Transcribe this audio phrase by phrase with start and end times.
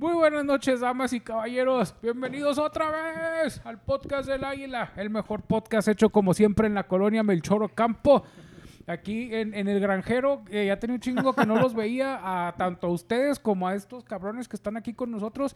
[0.00, 1.94] Muy buenas noches, damas y caballeros.
[2.00, 6.84] Bienvenidos otra vez al podcast del Águila, el mejor podcast hecho como siempre en la
[6.84, 8.24] colonia Melchoro Campo.
[8.86, 12.86] Aquí en, el granjero, eh, ya tenía un chingo que no los veía a tanto
[12.86, 15.54] a ustedes como a estos cabrones que están aquí con nosotros.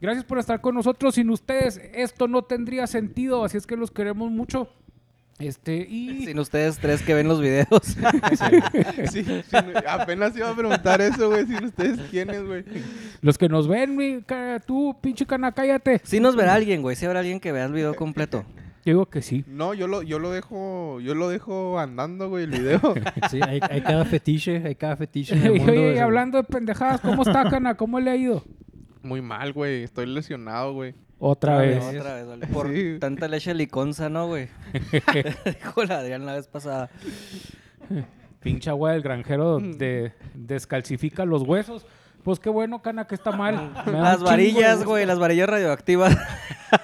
[0.00, 1.16] Gracias por estar con nosotros.
[1.16, 4.68] Sin ustedes esto no tendría sentido, así es que los queremos mucho.
[5.40, 7.68] Este, y Sin ustedes tres que ven los videos.
[9.10, 9.42] Sí, sí,
[9.88, 11.46] apenas iba a preguntar eso, güey.
[11.46, 12.64] Sin ustedes quiénes, güey.
[13.22, 16.00] los que nos ven, mi ca- tú, pinche cana, cállate.
[16.04, 16.96] Sí nos verá alguien, güey.
[16.96, 18.44] Sí habrá alguien que vea el video completo.
[18.84, 19.44] Yo digo que sí.
[19.46, 22.80] No, yo lo, yo lo dejo, yo lo dejo andando, güey, el video.
[23.30, 25.72] Sí, hay, hay cada fetiche, hay cada fetiche en el Oye, mundo.
[25.72, 27.74] oye, de- hablando de pendejadas, ¿cómo está, cana?
[27.76, 28.42] ¿Cómo le ha ido?
[29.02, 29.82] Muy mal, güey.
[29.82, 30.94] Estoy lesionado, güey.
[31.22, 31.84] Otra vez.
[31.84, 32.46] Otra vez, vale.
[32.46, 32.96] Por Sí.
[32.98, 34.48] tanta leche liconza, ¿no, güey?
[35.44, 36.90] Dijo la Adrián la vez pasada.
[38.40, 41.86] Pinche agua del granjero de, descalcifica los huesos.
[42.22, 43.72] Pues qué bueno, cana, que está mal.
[43.86, 46.16] Las varillas, güey, las varillas radioactivas.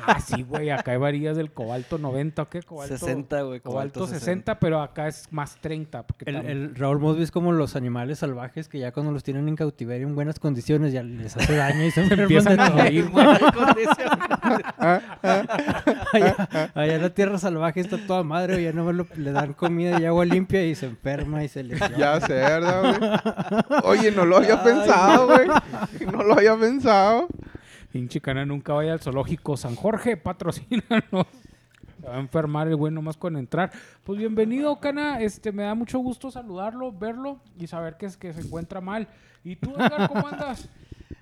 [0.07, 2.63] Ah, sí, güey, acá hay varillas del cobalto 90, ¿o qué?
[2.63, 3.61] Cobalto, 60, güey.
[3.61, 6.05] Cobalto, cobalto 60, pero acá es más 30.
[6.05, 9.57] Porque El, Raúl Mosby es como los animales salvajes que ya cuando los tienen en
[9.57, 13.27] cautiverio en buenas condiciones ya les hace daño y se empiezan a morir, güey.
[16.13, 20.05] allá, allá en la tierra salvaje está toda madre, ya no le dan comida y
[20.05, 21.79] agua limpia y se enferma y se le...
[21.97, 23.81] Ya sé, ¿verdad, güey?
[23.85, 25.49] Oye, no lo había pensado, güey.
[26.13, 27.29] No lo había pensado.
[27.93, 31.27] Pinche cana nunca vaya al zoológico San Jorge, patrocínanos.
[32.01, 33.73] Se va a enfermar el güey nomás con entrar.
[34.05, 35.21] Pues bienvenido, Cana.
[35.21, 39.09] Este, me da mucho gusto saludarlo, verlo y saber que, es, que se encuentra mal.
[39.43, 40.69] ¿Y tú, Edgar, cómo andas?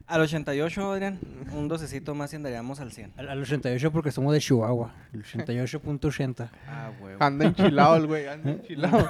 [0.07, 1.19] Al 88, Adrián,
[1.53, 3.15] un docecito más y andaríamos al 100.
[3.17, 6.51] Al, al 88 porque somos de Chihuahua, el 88.80.
[6.69, 7.17] Ah, güey.
[7.19, 9.09] Anda enchilado el güey, anda enchilado.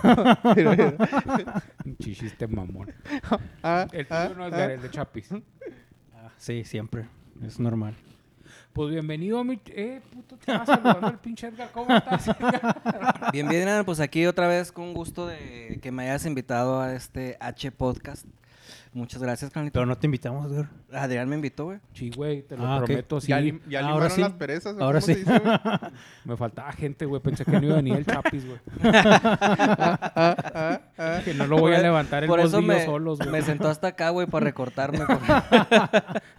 [1.83, 2.93] Pinche chiste mamón.
[3.63, 4.57] Ah, El ah, tuyo no es ah.
[4.57, 5.31] Edgar, el de Chapis.
[6.15, 7.07] Ah, sí, siempre,
[7.45, 7.97] es normal.
[8.73, 9.61] Pues bienvenido a mi...
[9.67, 11.71] Eh, puto, te estaba saludando el pinche Edgar.
[11.73, 13.31] ¿Cómo estás, Edgar?
[13.33, 17.37] Bien, bien, pues aquí otra vez con gusto de que me hayas invitado a este
[17.41, 18.27] H podcast.
[18.95, 19.75] Muchas gracias, carnalito.
[19.75, 20.69] Pero no te invitamos, Edgar.
[20.93, 21.81] Adrián me invitó, güey.
[21.95, 23.21] Sí, güey, te lo Ah, prometo.
[23.21, 24.21] Sí, Ya, lim- ya Ahora limaron sí.
[24.21, 24.77] las perezas.
[24.77, 25.17] ¿o Ahora sí.
[25.17, 25.33] dice,
[26.25, 27.21] me faltaba gente, güey.
[27.21, 28.59] Pensé que no iba a venir el Chapis, güey.
[28.85, 31.21] Ah, ah.
[31.25, 33.31] Que no lo voy a e- levantar el Por eso me, solos, güey.
[33.31, 35.01] me sentó hasta acá, güey, para recortarme.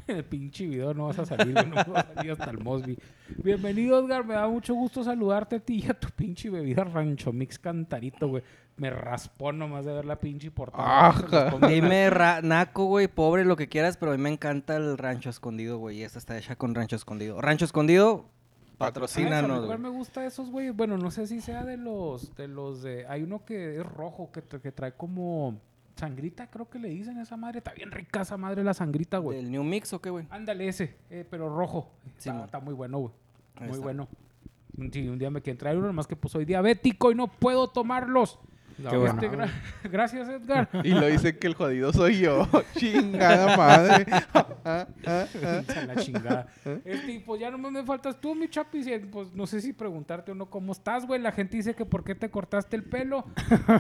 [0.08, 1.66] En el pinche video no vas a salir, güey.
[1.66, 2.98] No vas a salir hasta el Mosby.
[3.44, 4.24] Bienvenido, Edgar.
[4.26, 8.28] Me da mucho gusto saludarte a ti y a tu pinche bebida Rancho Mix Cantarito,
[8.28, 8.44] güey.
[8.78, 11.08] Me raspó nomás de ver la pinche portada.
[11.08, 11.50] Ajá.
[11.52, 14.98] Pongo- Dime ra- naco, güey, pobre, lo que quieras, pero a mí me encanta el
[14.98, 16.00] rancho escondido, güey.
[16.00, 17.40] Y esta está hecha con rancho escondido.
[17.40, 19.92] Rancho escondido, Ah, eso, patrocínanos, igual güey.
[19.92, 20.72] me gusta esos, güey.
[20.72, 23.06] Bueno, no sé si sea de los, de los de...
[23.08, 25.58] Hay uno que es rojo, que, tra- que trae como
[25.96, 27.60] sangrita, creo que le dicen a esa madre.
[27.60, 29.40] Está bien rica esa madre la sangrita, güey.
[29.40, 30.28] ¿El New Mix o qué, güey?
[30.30, 31.90] Ándale ese, eh, pero rojo.
[32.18, 33.14] Sí, está, muy bueno, güey.
[33.62, 33.82] Muy está.
[33.84, 34.10] bueno.
[34.92, 37.70] Sí, un día me quieren traer uno, nomás que pues soy diabético y no puedo
[37.70, 38.38] tomarlos.
[38.78, 39.14] Qué bueno.
[39.22, 39.50] Este, gra-
[39.92, 40.70] gracias, Edgar.
[40.84, 42.48] Y lo dice que el jodido soy yo.
[42.78, 44.06] Chingada madre.
[44.68, 45.62] Ah, ah, ah.
[45.80, 46.48] A la chingada.
[46.84, 48.88] Este, y pues ya nomás me faltas tú, mi chapis.
[48.88, 51.22] y, Pues no sé si preguntarte o no cómo estás, güey.
[51.22, 53.26] La gente dice que por qué te cortaste el pelo.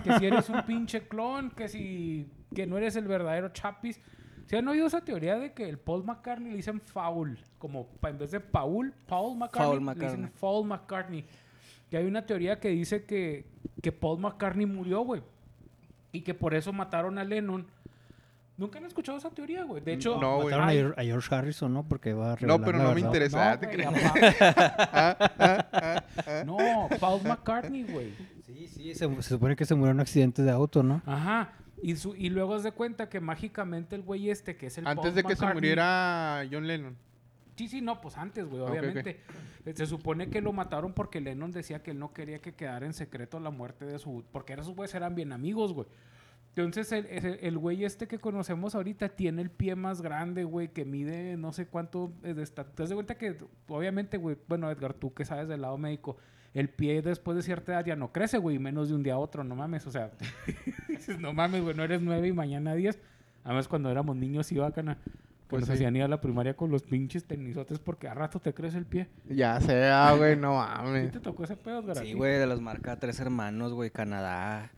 [0.03, 1.50] Que si eres un pinche clon.
[1.50, 4.00] Que si que no eres el verdadero chapis.
[4.45, 7.39] ¿Se han oído esa teoría de que el Paul McCartney le dicen Foul?
[7.57, 10.17] Como en vez de Paul, Paul McCartney, Paul le McCartney.
[10.17, 11.25] dicen Paul McCartney.
[11.95, 13.45] Y hay una teoría que dice que,
[13.81, 15.22] que Paul McCartney murió, güey.
[16.11, 17.66] Y que por eso mataron a Lennon.
[18.57, 19.81] Nunca han escuchado esa teoría, güey.
[19.81, 20.44] De hecho, No.
[20.44, 21.88] Mataron a, George Harrison, ¿no?
[21.88, 23.51] Porque va a No, pero la no me interesa.
[23.53, 23.94] ah, güey, creas.
[24.91, 26.03] apá-
[26.45, 28.13] No, Paul McCartney, güey.
[28.45, 31.01] Sí, sí, se, se supone que se murió en un accidente de auto, ¿no?
[31.06, 31.53] Ajá.
[31.81, 35.13] Y, su, y luego se cuenta que mágicamente el güey este, que es el Antes
[35.13, 36.97] Paul de que se muriera John Lennon.
[37.55, 39.19] Sí, sí, no, pues antes, güey, obviamente.
[39.73, 42.93] Se supone que lo mataron porque Lennon decía que él no quería que quedara en
[42.93, 44.23] secreto la muerte de su...
[44.31, 45.88] Porque esos güeyes eran bien amigos, güey.
[46.57, 50.69] Entonces, el, el- el güey este que conocemos ahorita tiene el pie más grande, güey,
[50.69, 53.35] que mide no sé cuánto de esta- Te das de cuenta que,
[53.68, 56.15] obviamente, güey, bueno, Edgar, tú que sabes del lado médico,
[56.53, 59.18] el pie después de cierta edad ya no crece, güey, menos de un día a
[59.18, 60.12] otro, no mames, o sea,
[60.88, 63.00] dices, no mames, güey, no eres nueve y mañana diez.
[63.44, 64.71] Además, cuando éramos niños iba a
[65.47, 65.74] Pues nos sí.
[65.74, 68.86] hacían ir a la primaria con los pinches tenisotes porque a rato te crece el
[68.86, 69.07] pie.
[69.30, 70.53] Ya sea, güey, no
[70.83, 71.12] ¿Sí mames.
[71.12, 74.71] te tocó ese pedo, Sí, güey, de los marca Tres Hermanos, güey, Canadá.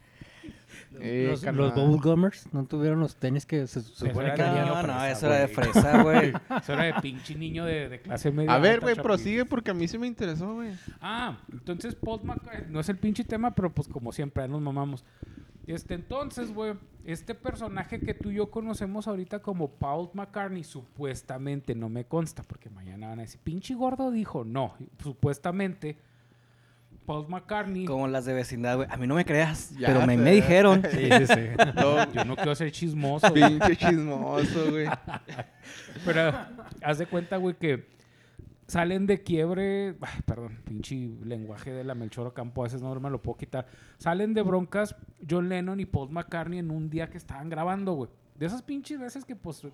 [0.99, 5.27] Eh, los, los Bubblegummers no tuvieron los tenis que se, supone que No, no, eso
[5.27, 6.33] era de fresa, güey.
[6.61, 8.53] Eso era de pinche niño de, de clase media.
[8.53, 10.71] A ver, güey, prosigue porque a mí sí me interesó, güey.
[11.01, 15.03] Ah, entonces Paul McCartney, no es el pinche tema, pero pues como siempre, nos mamamos.
[15.67, 21.75] Este, entonces, güey, este personaje que tú y yo conocemos ahorita como Paul McCartney, supuestamente,
[21.75, 24.73] no me consta, porque mañana van a decir, pinche gordo dijo, no,
[25.03, 25.97] supuestamente,
[27.07, 28.89] Paul McCartney, Como las de vecindad, güey.
[28.91, 30.83] A mí no me creas, Ya pero me, me dijeron.
[30.91, 31.41] Sí, sí, sí.
[31.75, 34.87] No, yo no quiero ser chismoso, güey, pinche chismoso, güey.
[36.05, 36.33] pero
[36.81, 37.87] haz de cuenta, güey, que
[38.67, 43.09] salen de quiebre, ay, perdón, pinche lenguaje de la Melchor Ocampo, a veces no me
[43.09, 43.67] lo puedo quitar.
[43.99, 44.93] Salen de broncas
[45.27, 48.09] John Lennon y Paul McCartney en un día que estaban grabando, güey.
[48.35, 49.65] De esas pinches veces que, pues,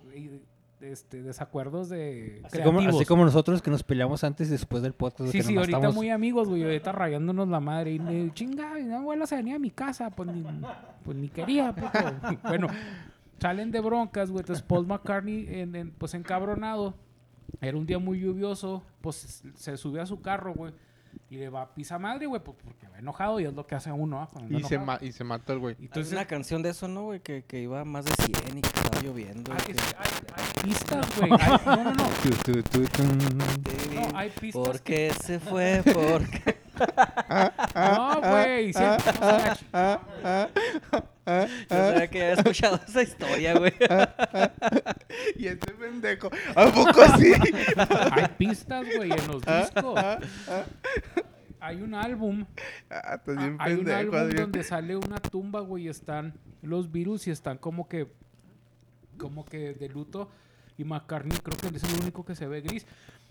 [0.92, 2.94] este, desacuerdos de Así como, creativos.
[2.96, 5.30] así como nosotros que nos peleamos antes y después del podcast.
[5.32, 7.92] Sí, que sí, ahorita estamos- muy amigos, güey, ahorita rayándonos la madre.
[7.92, 10.44] Y me, chinga, mi abuela se venía a mi casa, pues ni,
[11.04, 11.74] pues ni quería.
[12.44, 12.68] Bueno,
[13.38, 14.40] salen de broncas, güey.
[14.42, 16.94] Entonces Paul McCartney, en, en- pues encabronado,
[17.60, 20.72] era un día muy lluvioso, pues se sube a su carro, güey.
[21.30, 23.74] Y le va a pisa madre, güey, pues porque va enojado y es lo que
[23.74, 24.28] hace uno, ¿ah?
[24.32, 25.76] Cuando Y se, ma- y se mata el güey.
[25.78, 27.20] Hay Entonces, una canción de eso, ¿no, güey?
[27.20, 29.52] Que, que iba a más de 100 y que estaba lloviendo.
[29.52, 31.30] y hay, que- hay- hay pistas, güey.
[31.30, 32.04] No, no, no.
[34.16, 34.62] Hay pistas.
[34.64, 35.82] ¿Por que- qué se fue?
[35.84, 36.56] ¿Por qué?
[37.74, 38.72] No, güey.
[38.72, 39.12] siempre-
[39.72, 40.48] Ah,
[41.26, 43.72] Yo sabía que había escuchado esa historia, güey.
[45.36, 46.28] Y este pendejo.
[46.54, 47.32] ¿A poco sí?
[48.12, 50.00] Hay pistas, güey, en los discos.
[51.60, 52.44] Hay un álbum,
[52.90, 54.42] Ah, bien hay un álbum Adrián.
[54.42, 58.06] donde sale una tumba, güey, y están los Beatles y están como que,
[59.16, 60.28] como que de luto.
[60.76, 62.84] Y McCartney creo que es el único que se ve gris.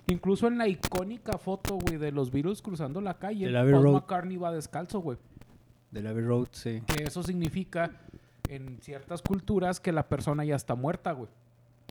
[0.07, 3.93] Incluso en la icónica foto, güey, de los Beatles cruzando la calle, Paul Road.
[3.93, 5.17] McCartney va descalzo, güey.
[5.91, 6.81] Del Abbey Road, sí.
[6.87, 7.91] Que eso significa
[8.49, 11.29] en ciertas culturas que la persona ya está muerta, güey.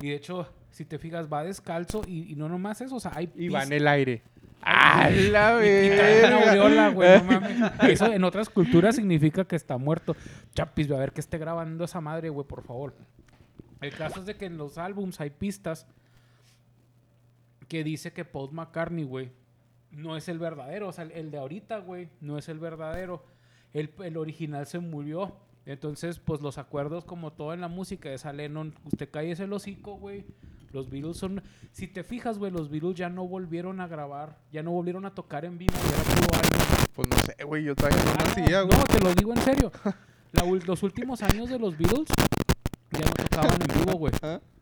[0.03, 3.13] Y de hecho, si te fijas, va descalzo y, y no nomás eso, o sea,
[3.15, 4.23] hay Y va en el aire.
[4.65, 6.51] ¡A la y trae una verga!
[6.51, 7.73] aureola, güey, no mames.
[7.83, 10.15] Eso en otras culturas significa que está muerto.
[10.55, 12.95] Chapis, a ver que esté grabando esa madre, güey, por favor.
[13.81, 15.89] El caso es de que en los álbums hay pistas
[17.73, 19.31] que dice que Paul McCartney, güey,
[19.93, 20.89] no es el verdadero.
[20.89, 23.25] O sea, el, de ahorita, güey, no es el verdadero.
[23.73, 25.35] El, el original se murió.
[25.65, 29.53] Entonces, pues los acuerdos, como todo en la música de esa Lennon, usted cállese el
[29.55, 30.27] hocico, güey.
[30.71, 31.43] Los Beatles son.
[31.71, 35.15] Si te fijas, güey, los Beatles ya no volvieron a grabar, ya no volvieron a
[35.15, 35.73] tocar en vivo.
[35.73, 36.43] Era.
[36.93, 37.65] Pues no sé, güey.
[37.65, 38.77] Yo todavía no Ah, nacía, güey.
[38.79, 39.73] no, te lo digo en serio.
[40.33, 42.09] La los últimos años de los Beatles
[42.93, 44.13] ya no tocaban en vivo, güey.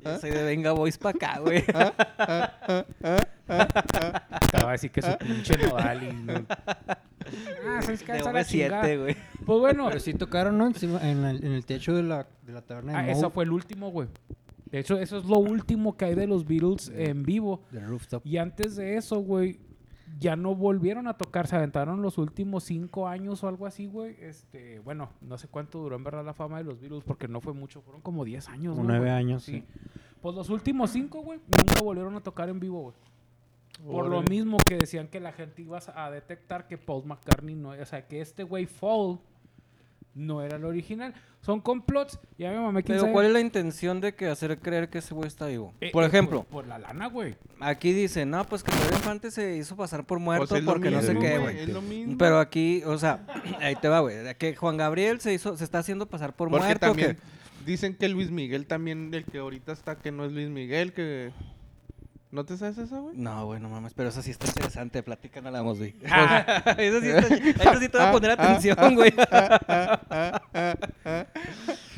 [0.02, 1.62] Yo soy de Venga Boys para acá, güey.
[1.64, 1.72] Te
[4.62, 6.12] va a decir que su pinche nodal y...
[6.24, 6.46] no-
[7.64, 8.12] Ah, ¿sabes qué?
[8.12, 8.82] De Esa la chingada.
[8.84, 9.16] V7, güey.
[9.44, 10.66] Pues bueno, Pero sí tocaron, ¿no?
[10.66, 13.30] Encima, en, el, en el techo de la, de la taberna de ah, Moe, ese
[13.30, 14.08] fue el último, güey.
[14.72, 17.62] De hecho, eso es lo último que hay de los Beatles en vivo.
[17.70, 18.24] del rooftop.
[18.26, 19.60] Y antes de eso, güey,
[20.18, 21.46] ya no volvieron a tocar.
[21.46, 24.16] Se aventaron los últimos cinco años o algo así, güey.
[24.20, 27.40] Este, bueno, no sé cuánto duró en verdad la fama de los Beatles porque no
[27.40, 27.80] fue mucho.
[27.82, 29.18] Fueron como 10 años, Como ¿no, nueve güey?
[29.18, 29.52] años, Sí.
[29.60, 29.64] sí.
[30.20, 32.94] Pues los últimos cinco, güey, nunca volvieron a tocar en vivo, güey.
[33.86, 37.70] Por lo mismo que decían que la gente iba a detectar que Paul McCartney no,
[37.70, 39.18] o sea, que este güey Fall
[40.14, 41.14] no era el original.
[41.40, 42.18] Son complots.
[42.36, 44.98] Ya me mamé quién Pero sabe- ¿cuál es la intención de que hacer creer que
[44.98, 45.72] ese güey está vivo?
[45.80, 47.34] Eh, Por eh, ejemplo, Por, por la lana, güey.
[47.60, 51.00] aquí dice, no, pues que Pedro Infante se hizo pasar por muerto Pues porque no
[51.00, 52.16] sé qué, güey.
[52.18, 53.20] Pero aquí, o sea,
[53.60, 54.16] ahí te va, güey.
[54.36, 56.86] Que Juan Gabriel se hizo, se está haciendo pasar por Porque muerto.
[56.86, 57.22] también que-
[57.64, 61.30] dicen que Luis Miguel también, el que ahorita está, que no es Luis Miguel, que...
[62.32, 63.16] ¿No te sabes esa, güey?
[63.16, 65.02] No, güey, no mames, pero eso sí está interesante.
[65.02, 65.96] Platícanos la güey.
[66.08, 66.62] Ah.
[66.78, 67.26] eso sí está,
[67.70, 69.12] eso sí te voy a poner Ah, atención, güey.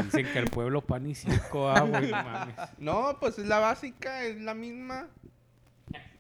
[0.02, 2.54] Dicen que el pueblo pan y circo, ah, güey, no mames.
[2.78, 5.08] No, pues es la básica, es la misma.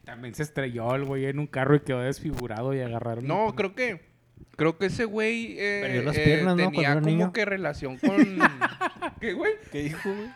[0.04, 3.26] También se estrelló el güey en un carro y quedó desfigurado y agarraron.
[3.26, 4.12] No, un- creo que...
[4.56, 7.32] Creo que ese güey eh, eh, tenía como niño.
[7.32, 8.16] que relación con...
[9.20, 9.52] ¿Qué, güey?
[9.70, 10.28] ¿Qué dijo, güey?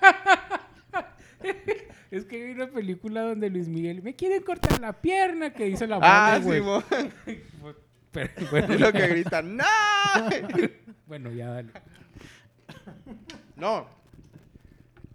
[2.17, 5.87] Es que hay una película donde Luis Miguel me quieren cortar la pierna que dice
[5.87, 6.41] la Ah.
[8.13, 9.59] Pero, bueno, Es lo que gritan.
[9.59, 9.65] ¡No!
[11.07, 11.71] bueno, ya dale.
[13.57, 13.87] No.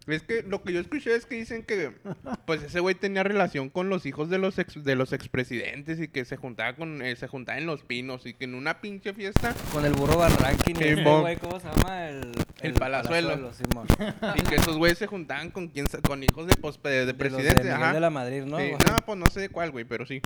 [0.08, 1.92] Es que lo que yo escuché es que dicen que
[2.48, 6.08] pues ese güey tenía relación con los hijos de los ex, de los expresidentes y
[6.08, 9.14] que se juntaba con eh, se juntaba en los pinos y que en una pinche
[9.14, 12.08] fiesta Con el burro Barranquín y ese güey, ¿cómo se llama?
[12.10, 12.32] El,
[12.62, 13.54] El Palazuelo.
[13.54, 13.88] Simón.
[14.36, 17.14] y que esos güeyes se juntaban con quién sa- con hijos de, pos- de, de
[17.14, 17.94] presidentes, de ajá.
[17.94, 18.58] de la Madrid, ¿no?
[18.58, 20.22] Sí, no, pues no sé de cuál, güey, pero sí.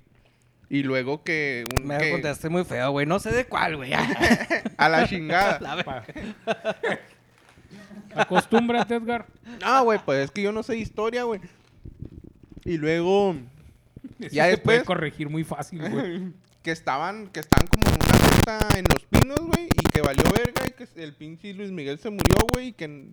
[0.70, 3.05] Y luego que un Me que- contaste muy feo, güey.
[3.05, 3.91] No sé de cuál, güey.
[4.77, 5.84] a la chingada.
[5.84, 6.03] Pa-
[8.15, 9.27] Acostúmbrate, Edgar.
[9.62, 11.41] No, güey, pues es que yo no sé historia, güey.
[12.63, 13.36] Y luego
[14.19, 16.34] Eso Ya se después- puede corregir muy fácil, güey.
[16.63, 20.24] que estaban, que estaban como en una fiesta en Los Pinos, güey, y que valió
[20.31, 23.07] verga y que el pinche Luis Miguel se murió, güey, y que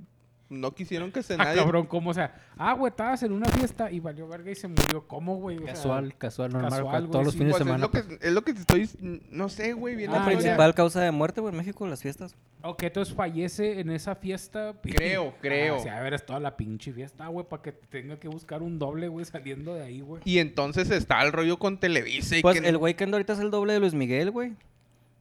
[0.52, 1.56] no quisieron que se Ah, nadie...
[1.59, 2.11] cabrón, ¿cómo?
[2.11, 5.06] O sea, ah, güey, estabas en una fiesta y valió verga y se murió.
[5.09, 5.56] ¿Cómo, güey?
[5.56, 6.71] O sea, Casual, casual, normal.
[6.71, 7.85] casual, todos los sí, fines Pues de es, semana.
[7.85, 8.88] lo que, es lo que te estoy...
[9.30, 10.26] No sé, güey, bien Ah, La ya.
[10.38, 12.37] principal causa de muerte, güey, en México, las fiestas.
[12.62, 14.75] Ok, entonces fallece en esa fiesta.
[14.82, 15.75] Creo, creo.
[15.75, 18.28] Ah, o sea, a ver, es toda la pinche fiesta, güey, para que tenga que
[18.28, 20.23] buscar un doble, güey, saliendo de ahí, güey.
[20.25, 22.68] Y entonces está el rollo con Televisa y Pues que...
[22.68, 24.52] el güey que anda ahorita es el doble de Luis Miguel, güey.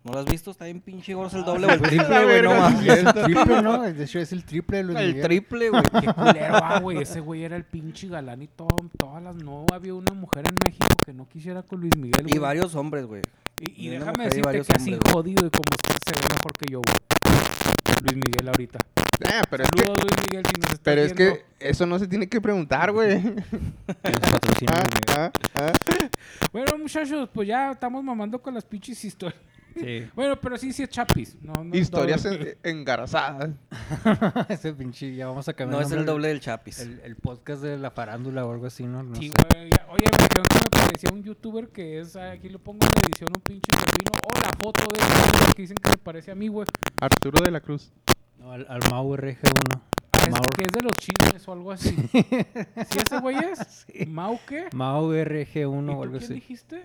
[0.04, 0.50] ¿No lo has visto?
[0.50, 2.42] Está bien pinche gordo el Ah, doble o el triple, güey.
[2.42, 3.82] No sí, Es el triple, ¿no?
[3.84, 5.24] De hecho, es el triple de Luis El Miguel.
[5.24, 5.84] triple, güey.
[5.84, 6.98] Qué culero, ah, güey.
[7.02, 9.36] Ese güey era el pinche galán y todo, todas las...
[9.36, 13.06] No había una mujer en México que no quisiera con Luis Miguel, Y varios hombres,
[13.06, 13.22] güey.
[13.60, 15.14] Y, y y una déjame mujer y decirte varios que así hombres, güey.
[15.14, 18.04] jodido y como está, se ve mejor que yo, güey.
[18.04, 18.80] Luis Miguel ahorita.
[19.24, 19.80] Ah, pero es que...
[19.82, 21.36] Saludos, Luis Miguel, si nos estás Pero es viendo.
[21.36, 23.22] que eso no se tiene que preguntar, güey.
[23.22, 25.16] Que nos patrocina Ah, Luis Miguel.
[25.16, 26.10] ah, ah.
[26.52, 29.40] Bueno, muchachos, pues ya estamos mamando con las pinches historias.
[29.80, 30.08] Sí.
[30.16, 31.38] Bueno, pero sí, sí es chapis.
[31.42, 33.52] No, no Historias en- engarazadas.
[34.50, 35.82] Ese pinche, ya vamos a cambiar.
[35.82, 36.80] No es el doble del Chapis.
[36.80, 39.04] El, el podcast de la farándula o algo así, ¿no?
[39.04, 39.34] No Sí, sé.
[39.54, 39.70] güey.
[39.90, 43.02] Oye, me creo que me parecía un youtuber que es, aquí lo pongo en la
[43.08, 44.12] edición, un pinche vecino.
[44.24, 46.68] O la foto de ese que dicen que me parece a mí, güey.
[47.02, 47.92] Arturo de la Cruz.
[48.40, 49.82] No, al, al Mau RG1.
[50.14, 51.96] Ah, es Mau, que es de los chismes o algo así.
[52.12, 53.86] ¿Sí ese güey es?
[54.08, 54.66] ¿Mau qué?
[54.74, 56.34] Mau ¿Y RG1 o algo así.
[56.36, 56.84] dijiste?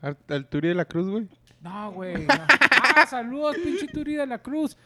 [0.00, 1.28] Ar- Arturo de la Cruz, güey.
[1.60, 2.26] No, güey.
[2.26, 2.34] no.
[2.70, 4.76] Ah, saludos, pinche Turi de la Cruz.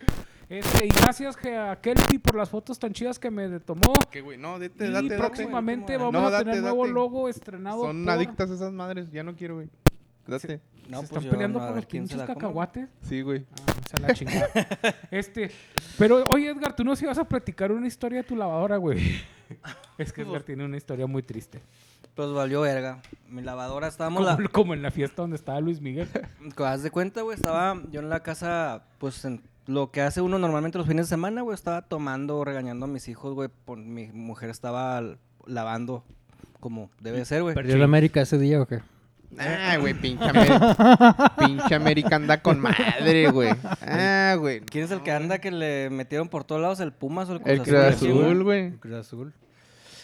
[0.49, 3.95] Este, y gracias que a Kelpie por las fotos tan chidas que me tomó.
[4.11, 5.17] Que güey, no, date, Y date, date.
[5.17, 7.85] próximamente No, vamos a date, tener nuevo logo estrenado.
[7.85, 9.69] Son por- adictas esas madres, ya no quiero, güey.
[10.27, 10.61] Date.
[10.89, 12.89] No, ¿Se pues están peleando no, por los pinches cacahuates?
[13.03, 13.47] Sí, güey.
[13.51, 14.49] Ah, esa es la chingada.
[15.11, 15.51] este,
[15.99, 19.23] pero oye, Edgar, tú nos ibas a platicar una historia de tu lavadora, güey.
[19.99, 21.63] es que Edgar tiene una historia muy triste.
[22.15, 23.01] Pues valió verga.
[23.29, 24.37] Mi lavadora estábamos la...
[24.37, 26.09] Como, como en la fiesta donde estaba Luis Miguel.
[26.57, 30.39] Haz de cuenta, güey, estaba yo en la casa, pues en lo que hace uno
[30.39, 34.51] normalmente los fines de semana, güey, estaba tomando, regañando a mis hijos, güey, mi mujer
[34.51, 35.03] estaba
[35.47, 36.05] lavando
[36.61, 37.55] como debe ser, güey.
[37.55, 38.81] ¿Perdió la América ese día o qué?
[39.39, 41.35] Ah, güey, pinche América.
[41.39, 43.51] pinche América anda con madre, güey.
[43.81, 44.61] Ah, güey.
[44.61, 47.41] ¿Quién es el que anda que le metieron por todos lados el Pumas o el
[47.41, 47.99] Cruz El Cruz Azul?
[47.99, 48.25] Sí, güey.
[48.25, 48.71] Azul, güey.
[48.73, 49.33] Cruz Azul.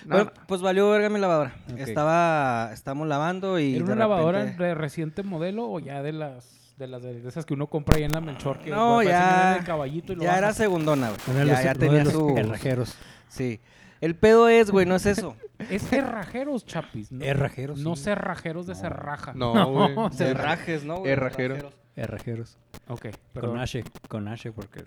[0.05, 1.55] No, Bueno, pues valió verga mi lavadora.
[1.77, 6.13] Estaba, estábamos lavando y ¿Era de una lavadora repente- de reciente modelo o ya de
[6.13, 8.61] las de las de esas que uno compra ahí en la Melchor?
[8.61, 11.47] Que No, ya- el caballito y lo Ya era segundona, güey.
[11.47, 12.37] Ya, tenía los su...
[12.37, 12.95] herrajeros.
[13.29, 13.61] Sí.
[14.01, 15.35] El pedo es, güey, no es eso.
[15.71, 17.11] Es herrajeros, chapis.
[17.11, 18.05] No, Herrajeros, no sí.
[18.05, 19.33] cerrajeros de cerraja.
[19.35, 19.97] no, güey.
[20.13, 20.99] Cerrajes, ¿no?
[21.01, 21.11] güey?
[21.11, 21.57] Herrajero.
[21.57, 21.75] Herrajeros.
[21.97, 22.59] Herrajeros.
[22.87, 23.59] Ok, Con perdón.
[23.59, 23.83] Ashe.
[24.09, 24.85] Con Ashe porque...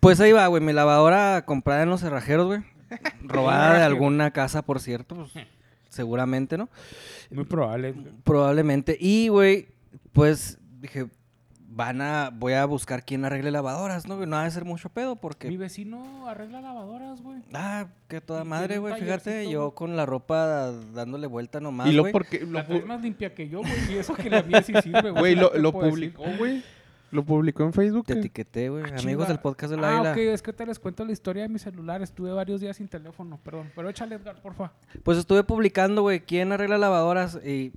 [0.00, 2.60] Pues ahí va, güey, mi lavadora comprada en los cerrajeros, güey.
[3.22, 5.46] Robada de alguna casa, por cierto, pues,
[5.88, 6.68] seguramente, ¿no?
[7.30, 7.94] Muy probable.
[8.24, 8.96] Probablemente.
[9.00, 9.68] Y, güey,
[10.12, 11.06] pues dije,
[11.68, 14.24] van a, voy a buscar quién arregle lavadoras, ¿no?
[14.26, 15.56] No va a ser mucho pedo Mi porque...
[15.56, 17.38] vecino arregla lavadoras, güey.
[17.52, 22.02] Ah, que toda madre, güey, fíjate, yo con la ropa dándole vuelta nomás, Y lo
[22.02, 22.12] güey.
[22.12, 23.72] porque lo, La pu- más limpia que yo, güey.
[23.92, 25.34] Y eso que la mía sí sirve, güey.
[25.34, 26.62] güey, lo, publicó, güey.
[27.14, 28.06] Lo publicó en Facebook.
[28.06, 28.18] Te ¿qué?
[28.18, 28.82] etiqueté, güey.
[28.92, 30.10] Ah, Amigos del podcast del Ah, águila.
[30.12, 32.02] ok, es que te les cuento la historia de mi celular.
[32.02, 33.70] Estuve varios días sin teléfono, perdón.
[33.76, 34.72] Pero échale, Edgar, porfa.
[35.04, 37.72] Pues estuve publicando, güey, quién arregla lavadoras y...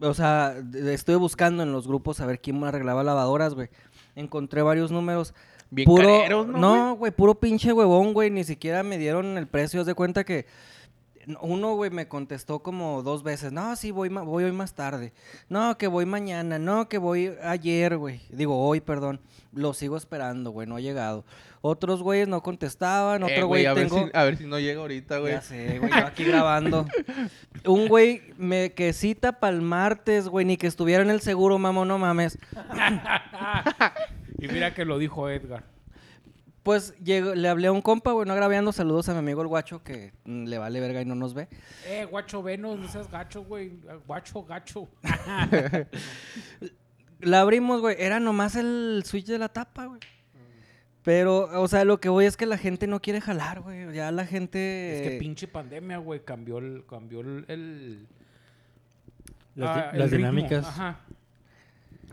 [0.00, 3.68] O sea, estuve buscando en los grupos a ver quién arreglaba lavadoras, güey.
[4.14, 5.32] Encontré varios números.
[5.70, 8.30] Bien puro, careros, ¿no, No, güey, puro pinche huevón, güey.
[8.30, 9.80] Ni siquiera me dieron el precio.
[9.80, 10.44] Haz de cuenta que
[11.40, 13.52] uno, güey, me contestó como dos veces.
[13.52, 15.12] No, sí, voy, voy hoy más tarde.
[15.48, 16.58] No, que voy mañana.
[16.58, 18.20] No, que voy ayer, güey.
[18.30, 19.20] Digo, hoy, perdón.
[19.52, 20.66] Lo sigo esperando, güey.
[20.66, 21.24] No ha llegado.
[21.60, 23.22] Otros güeyes no contestaban.
[23.22, 23.96] Eh, Otro güey a, tengo...
[23.96, 25.32] ver si, a ver si no llega ahorita, güey.
[25.32, 26.86] Ya sé, güey, yo aquí grabando.
[27.64, 31.58] Un güey me, que cita para el martes, güey, ni que estuviera en el seguro,
[31.58, 32.38] mamo, no mames.
[34.40, 35.64] Y mira que lo dijo Edgar.
[36.68, 39.48] Pues llegó- le hablé a un compa, güey, no agraviando saludos a mi amigo el
[39.48, 41.48] guacho, que mm, le vale verga y no nos ve.
[41.86, 43.80] Eh, guacho Venus, no seas gacho, güey.
[44.06, 44.86] Guacho, gacho.
[47.20, 50.00] La abrimos, güey, era nomás el switch de la tapa, güey.
[51.04, 53.90] Pero, o sea, lo que voy es que la gente no quiere jalar, güey.
[53.94, 54.96] Ya la gente...
[55.06, 56.84] Es que pinche pandemia, güey, cambió el...
[56.86, 58.06] Cambió el, el-
[59.54, 60.26] Las, ah, di- el las ritmo.
[60.32, 60.66] dinámicas.
[60.66, 61.00] Ahorita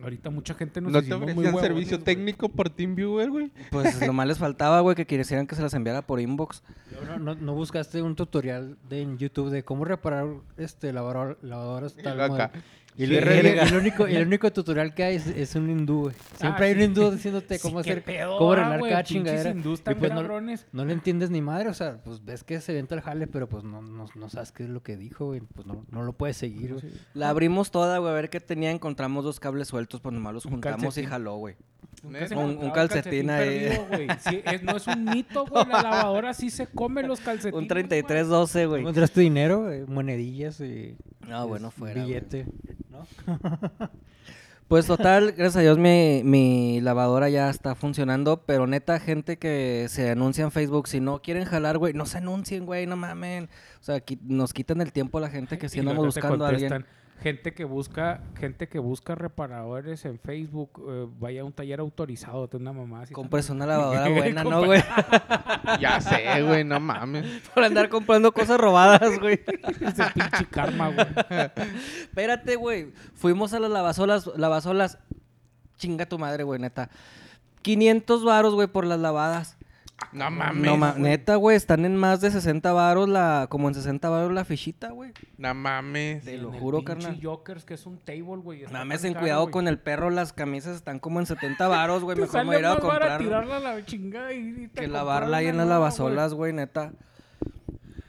[0.04, 2.06] Ahorita mucha gente nos ¿No te hicimos muy ofrecían huevones, servicio güey.
[2.06, 3.52] técnico por TeamViewer, güey?
[3.72, 6.64] Pues lo más les faltaba, güey, que quisieran que se las enviara por inbox.
[7.06, 11.96] ¿No, no, no buscaste un tutorial de, en YouTube de cómo reparar este lavador, lavadoras
[11.96, 12.52] tal acá?
[12.98, 13.60] Y, el, bien.
[13.60, 16.16] el único, y el único tutorial que hay es, es un hindú, güey.
[16.38, 19.50] Siempre Ah, hay un hindú diciéndote cómo Sí, hacer, pedo, cómo ah, arreglar cada chingadera.
[19.50, 20.66] hindús Y pues no, cabrones.
[20.72, 23.50] no le entiendes ni madre, o sea, pues ves que se venta el jale, pero
[23.50, 25.42] pues no, no, no sabes qué es lo que dijo, güey.
[25.42, 26.86] Pues no, no lo puedes seguir, güey.
[27.14, 28.72] La abrimos toda, güey, a ver qué tenía.
[28.72, 31.56] Encontramos dos cables sueltos, pues nomás los Un juntamos y jaló, güey.
[32.06, 33.60] Nunca se Un- un encontraba el calcetín ahí.
[33.60, 34.08] perdido, güey.
[34.20, 35.66] Sí, es- no es un mito, güey.
[35.68, 37.62] La lavadora sí se come los calcetines.
[37.62, 38.82] Un 3312, güey.
[38.82, 40.96] Encontraste dinero, güey, monedillas y
[41.28, 42.46] No, bueno, fuera, billete,
[42.90, 43.06] ¿no?
[44.68, 49.86] Pues total, gracias a Dios mi, mi lavadora ya está funcionando, pero neta, gente que
[49.90, 53.48] se anuncia en Facebook, si no quieren jalar, güey, no se anuncien, güey, no mamen.
[53.80, 56.46] O sea, qui- nos quitan el tiempo a la gente que sí Y andamos buscando
[56.46, 56.84] a alguien.
[57.22, 62.48] Gente que busca, gente que busca reparadores en Facebook, eh, vaya a un taller autorizado,
[62.48, 63.14] te una mamá así.
[63.14, 64.84] Compres una lavadora buena, ¿no, güey?
[65.80, 67.26] Ya sé, güey, no mames.
[67.54, 69.42] Por andar comprando cosas robadas, güey.
[69.82, 71.08] Ese pinche karma, güey.
[72.02, 72.92] Espérate, güey.
[73.16, 75.00] Fuimos a las lavasolas, lavasolas.
[75.78, 76.90] Chinga tu madre, güey, neta.
[77.62, 79.58] 500 varos, güey, por las lavadas.
[80.12, 80.64] No mames.
[80.64, 84.32] No, ma- neta, güey, están en más de 60 varos la, como en 60 varos
[84.32, 85.12] la fichita, güey.
[85.38, 86.24] No mames.
[86.24, 87.20] Te lo el juro, pinche carnal.
[87.22, 88.64] Jokers, que es un table, güey.
[88.64, 92.18] está Mames, en cuidado con el perro, las camisas están como en 70 varos, güey.
[92.20, 94.88] Mejor me voy a ir a comprar tirarla a la chingada y, y te que
[94.88, 96.92] lavarla ahí en las lavasolas, güey, neta.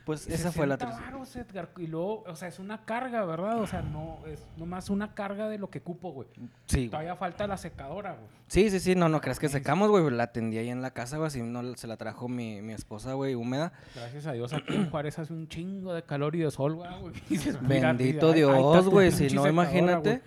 [0.07, 1.05] Pues esa fue la 60 triste.
[1.05, 3.61] varos, Edgar, y luego, o sea, es una carga, ¿verdad?
[3.61, 6.29] O sea, no, es nomás una carga de lo que cupo, güey.
[6.67, 6.91] Sí, güey.
[6.91, 8.29] Todavía falta la secadora, güey.
[8.47, 10.09] Sí, sí, sí, no, no creas que secamos, güey.
[10.13, 11.27] La atendí ahí en la casa, güey.
[11.27, 13.73] Así no se la trajo mi, mi esposa, güey, húmeda.
[13.97, 16.89] Gracias a Dios aquí en Juárez hace un chingo de calor y de sol, güey.
[17.63, 19.11] Bendito Dios, güey.
[19.11, 20.09] Si no, imagínate.
[20.09, 20.23] güey.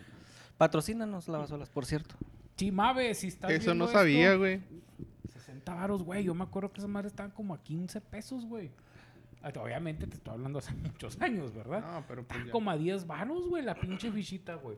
[0.58, 2.16] Patrocínanos lavasolas, por cierto.
[2.58, 4.60] Si estás Eso no sabía, esto, güey.
[5.32, 6.26] 60 varos, güey.
[6.26, 8.72] Yo me acuerdo que esas madres estaban como a 15 pesos, güey.
[9.42, 11.82] Obviamente te estoy hablando hace muchos años, ¿verdad?
[11.82, 12.52] No, pero pues ya.
[12.52, 14.78] Como a 10 varos, güey, la pinche fichita, güey.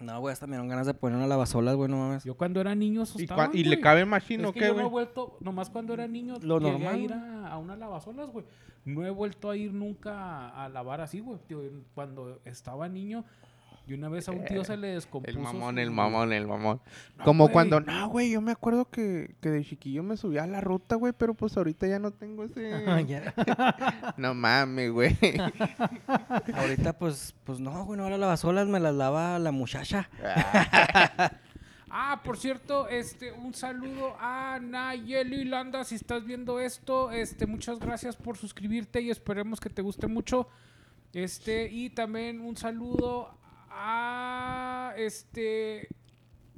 [0.00, 2.24] No, güey, hasta me dieron ganas de poner una lavasolas, güey, no mames.
[2.24, 4.86] Yo cuando era niño ¿Y, asustaba, y le cabe machino Es que qué, yo no
[4.86, 8.30] he vuelto, nomás cuando era niño, Lo llegué normal, a ir a, a una lavasolas,
[8.30, 8.46] güey.
[8.86, 10.14] No he vuelto a ir nunca
[10.48, 11.38] a, a lavar así, güey.
[11.46, 11.60] Tío,
[11.94, 13.26] Cuando estaba niño,
[13.90, 15.36] y una vez a un tío se le descompuso.
[15.36, 16.80] El mamón, su- el mamón, el mamón.
[17.18, 17.52] No, Como güey.
[17.52, 20.94] cuando, no, güey, yo me acuerdo que, que de chiquillo me subía a la ruta,
[20.94, 22.70] güey, pero pues ahorita ya no tengo ese...
[23.08, 23.34] Ya.
[24.16, 25.16] no mames, güey.
[26.54, 30.08] Ahorita, pues, pues no, güey, no, ahora lavasolas me las lava la muchacha.
[31.92, 37.80] Ah, por cierto, este, un saludo a Nayeli Landa, si estás viendo esto, este, muchas
[37.80, 40.48] gracias por suscribirte y esperemos que te guste mucho.
[41.12, 43.36] Este, y también un saludo
[43.82, 45.88] a este,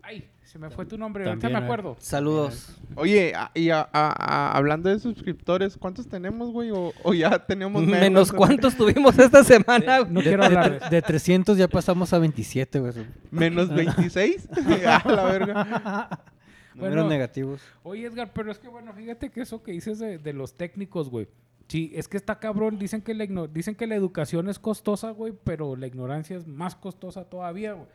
[0.03, 1.63] ay, se me fue tu nombre, ahorita me eh.
[1.63, 1.97] acuerdo.
[1.99, 2.77] Saludos.
[2.97, 4.13] Oye, a- y a- a-
[4.51, 6.71] a- hablando de suscriptores, ¿cuántos tenemos, güey?
[6.73, 10.13] O, o ya tenemos Menos cuántos tuvimos esta semana, güey.
[10.13, 12.93] No De, quiero hablar de tre- de 300 ya pasamos a 27, güey.
[13.31, 14.49] ¿Menos 26?
[14.87, 16.09] a la verga.
[16.75, 17.09] Números Bueno.
[17.09, 17.61] negativos.
[17.83, 21.09] Oye, Edgar, pero es que bueno, fíjate que eso que dices de, de los técnicos,
[21.11, 21.29] güey.
[21.73, 22.79] Sí, es que está cabrón.
[22.79, 26.77] Dicen que, la dicen que la educación es costosa, güey, pero la ignorancia es más
[26.77, 27.87] costosa todavía, güey.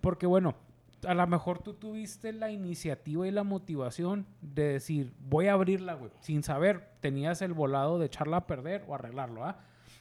[0.00, 0.54] Porque bueno,
[1.04, 5.94] a lo mejor tú tuviste la iniciativa y la motivación de decir, voy a abrirla,
[5.94, 6.12] güey.
[6.20, 9.58] Sin saber, tenías el volado de echarla a perder o arreglarlo, ¿ah?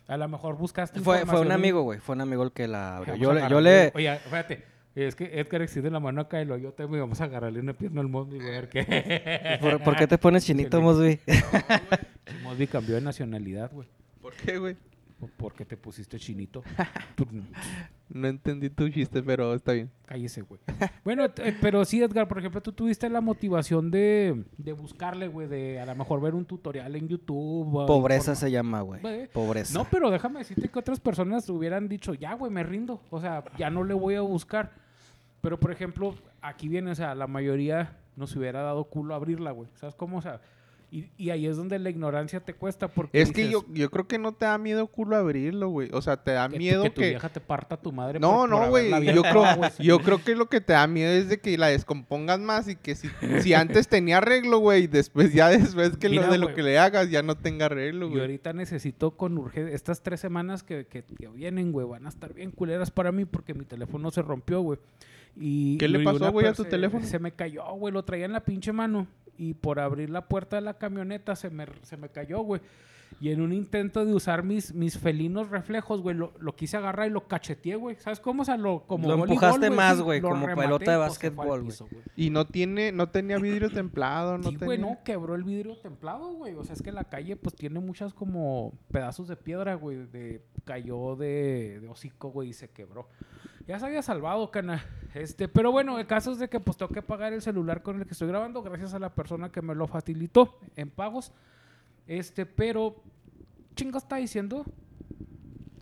[0.08, 1.98] A lo mejor buscaste Fue, fue un amigo, güey.
[1.98, 3.16] Fue un amigo el que la abrió.
[3.16, 3.92] Yo, yo le...
[3.96, 4.66] Oye, espérate.
[4.94, 7.74] Es que Edgar extiende la mano acá y lo yo te vamos a agarrarle una
[7.74, 9.58] pierna al Mosby, güey, a ver qué.
[9.60, 11.20] ¿Por, por qué te pones chinito, Mosby?
[12.44, 13.88] Mosby cambió de nacionalidad, güey.
[14.22, 14.76] ¿Por qué, güey?
[15.20, 16.64] Po- Porque te pusiste chinito.
[18.08, 19.90] No entendí tu chiste, pero está bien.
[20.06, 20.62] Cállese, güey.
[21.04, 25.48] Bueno, eh, pero sí, Edgar, por ejemplo, tú tuviste la motivación de, de buscarle, güey,
[25.48, 27.88] de a lo mejor ver un tutorial en YouTube.
[27.88, 29.02] Pobreza se llama, güey.
[29.02, 29.28] Güey.
[29.32, 29.74] Pobreza.
[29.78, 33.02] No, pero déjame decirte que otras personas hubieran dicho, ya, güey, me rindo.
[33.10, 34.72] O sea, ya no le voy a buscar.
[35.42, 39.68] Pero, por ejemplo, aquí viene, o sea, la mayoría nos hubiera dado culo abrirla, güey.
[39.74, 40.18] ¿Sabes cómo?
[40.18, 40.42] O sea,
[40.96, 44.08] y, y ahí es donde la ignorancia te cuesta porque Es que yo, yo creo
[44.08, 45.90] que no te da miedo culo abrirlo, güey.
[45.92, 46.96] O sea, te da que tu- miedo que que...
[46.96, 48.90] tu vieja te parta tu madre No, por- no, güey.
[49.14, 49.44] Yo creo,
[49.80, 52.76] yo creo que lo que te da miedo es de que la descompongas más y
[52.78, 53.10] que si,
[53.42, 57.10] si antes tenía arreglo, güey, después ya después que lo de lo que le hagas
[57.10, 58.22] ya no tenga arreglo, Y güey.
[58.22, 59.76] ahorita necesito con urgencia.
[59.76, 63.26] Estas tres semanas que, que, que vienen, güey, van a estar bien culeras para mí
[63.26, 64.80] porque mi teléfono se rompió, güey.
[65.38, 67.06] Y, ¿Qué le pasó, güey, a tu se- teléfono?
[67.06, 69.06] Se me cayó, güey, lo traía en la pinche mano.
[69.38, 72.62] Y por abrir la puerta de la camioneta se me, se me cayó, güey.
[73.20, 77.08] Y en un intento de usar mis, mis felinos reflejos, güey, lo, lo quise agarrar
[77.08, 77.96] y lo cacheteé, güey.
[77.96, 78.42] ¿Sabes cómo?
[78.42, 81.64] O sea, lo, como Lo voleibol, empujaste más, güey, como rematé, pelota de pues, básquetbol,
[81.64, 81.76] güey.
[82.18, 84.94] Y no tiene, no tenía vidrio templado, no Sí, güey, tenía...
[84.94, 86.56] no, quebró el vidrio templado, güey.
[86.56, 90.06] O sea, es que la calle, pues, tiene muchas como pedazos de piedra, güey.
[90.08, 93.08] De, cayó de, de hocico, güey, y se quebró.
[93.66, 94.86] Ya se había salvado, cana.
[95.14, 98.00] Este, pero bueno, el caso es de que, pues, tengo que pagar el celular con
[98.00, 101.32] el que estoy grabando, gracias a la persona que me lo facilitó en pagos.
[102.08, 103.02] Este, pero,
[103.76, 104.66] chingo está diciendo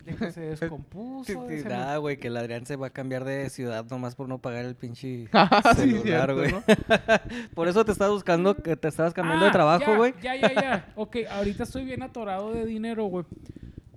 [0.04, 1.46] de que se descompuso.
[1.46, 4.38] de Nada, güey, que el Adrián se va a cambiar de ciudad nomás por no
[4.38, 6.50] pagar el pinche Ah, sí, celular, güey.
[6.52, 6.62] ¿no?
[7.54, 10.14] por eso te estás buscando, que te estabas cambiando Ah, de trabajo, ya, güey.
[10.22, 10.92] Ya, ya, ya.
[10.96, 13.24] Ok, ahorita estoy bien atorado de dinero, güey.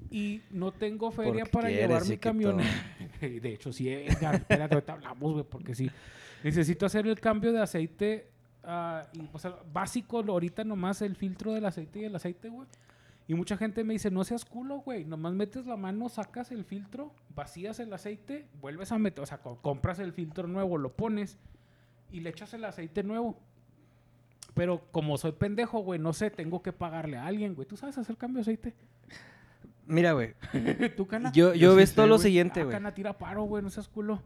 [0.09, 2.69] Y no tengo feria para quieres, llevar mi camioneta.
[3.19, 5.91] de hecho, sí, Edgar, espérate, ahorita hablamos, güey, porque sí.
[6.43, 8.31] Necesito hacer el cambio de aceite
[8.67, 12.67] ah, y, o sea, básico, ahorita nomás el filtro del aceite y el aceite, güey.
[13.29, 15.03] Y mucha gente me dice, no seas culo, güey.
[15.03, 19.39] Nomás metes la mano, sacas el filtro, vacías el aceite, vuelves a meter, o sea,
[19.39, 21.37] co- compras el filtro nuevo, lo pones
[22.11, 23.37] y le echas el aceite nuevo.
[24.53, 27.67] Pero como soy pendejo, güey, no sé, tengo que pagarle a alguien, güey.
[27.67, 28.73] ¿Tú sabes hacer cambio de aceite?
[29.85, 30.33] Mira, güey,
[30.97, 31.31] ¿Tú, cana?
[31.31, 32.75] yo, yo sí visto sé, lo siguiente, Ah, güey.
[32.75, 34.21] cana, tira paro, güey, no seas culo.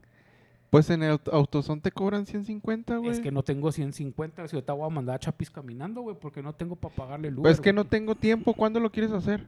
[0.71, 3.11] Pues en el aut- autosón te cobran 150, güey.
[3.11, 6.41] Es que no tengo 150, si ahorita voy a mandar a Chapis caminando, güey, porque
[6.41, 7.43] no tengo para pagarle el Uber.
[7.43, 8.53] Pues es que no tengo tiempo.
[8.53, 9.45] ¿Cuándo lo quieres hacer?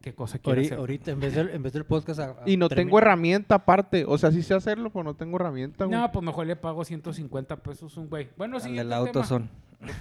[0.00, 0.78] ¿Qué cosa quieres hacer?
[0.78, 2.20] ahorita, en vez, del, en vez del podcast.
[2.20, 4.06] a- a- Y no tengo herramienta aparte.
[4.08, 5.98] O sea, sí sé hacerlo, pero no tengo herramienta, güey.
[5.98, 8.30] No, pues mejor le pago 150 pesos un güey.
[8.38, 8.70] Bueno, sí.
[8.70, 9.50] En el auto son.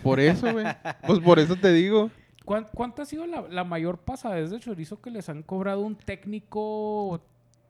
[0.01, 0.65] Por eso, güey.
[1.05, 2.09] Pues por eso te digo.
[2.45, 7.21] ¿Cuánto ha sido la, la mayor pasadez de chorizo que les han cobrado un técnico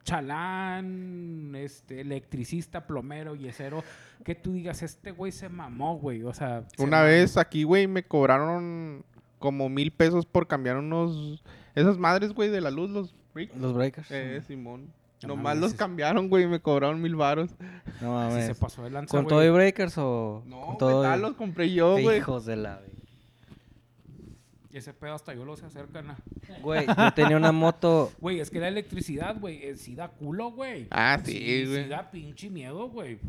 [0.04, 3.84] chalán, este, electricista, plomero, yesero?
[4.24, 6.24] Que tú digas, este güey se mamó, güey.
[6.24, 7.10] O sea, se Una mamó.
[7.10, 9.04] vez aquí, güey, me cobraron
[9.40, 11.44] como mil pesos por cambiar unos...
[11.76, 13.16] Esas madres, güey, de la luz, los...
[13.34, 13.56] bricks.
[13.58, 14.08] Los breakers.
[14.12, 14.92] Eh, Simón.
[15.22, 17.52] No Nomás mames, los es- cambiaron, güey, y me cobraron mil varos.
[18.02, 18.58] No Sí se mames.
[18.58, 19.30] pasó de lanza, ¿Con güey.
[19.30, 21.02] todo y breakers o No, con todo?
[21.04, 22.18] metal y- los compré yo, güey.
[22.20, 22.82] Hijos de la...
[22.98, 22.99] Y
[24.78, 26.18] ese pedo hasta yo lo sé hacer, cana.
[26.62, 28.12] Güey, yo tenía una moto...
[28.20, 30.88] Güey, es que la electricidad, güey, eh, sí da culo, güey.
[30.92, 31.84] Ah, sí, güey.
[31.84, 33.20] Sí da pinche miedo, güey.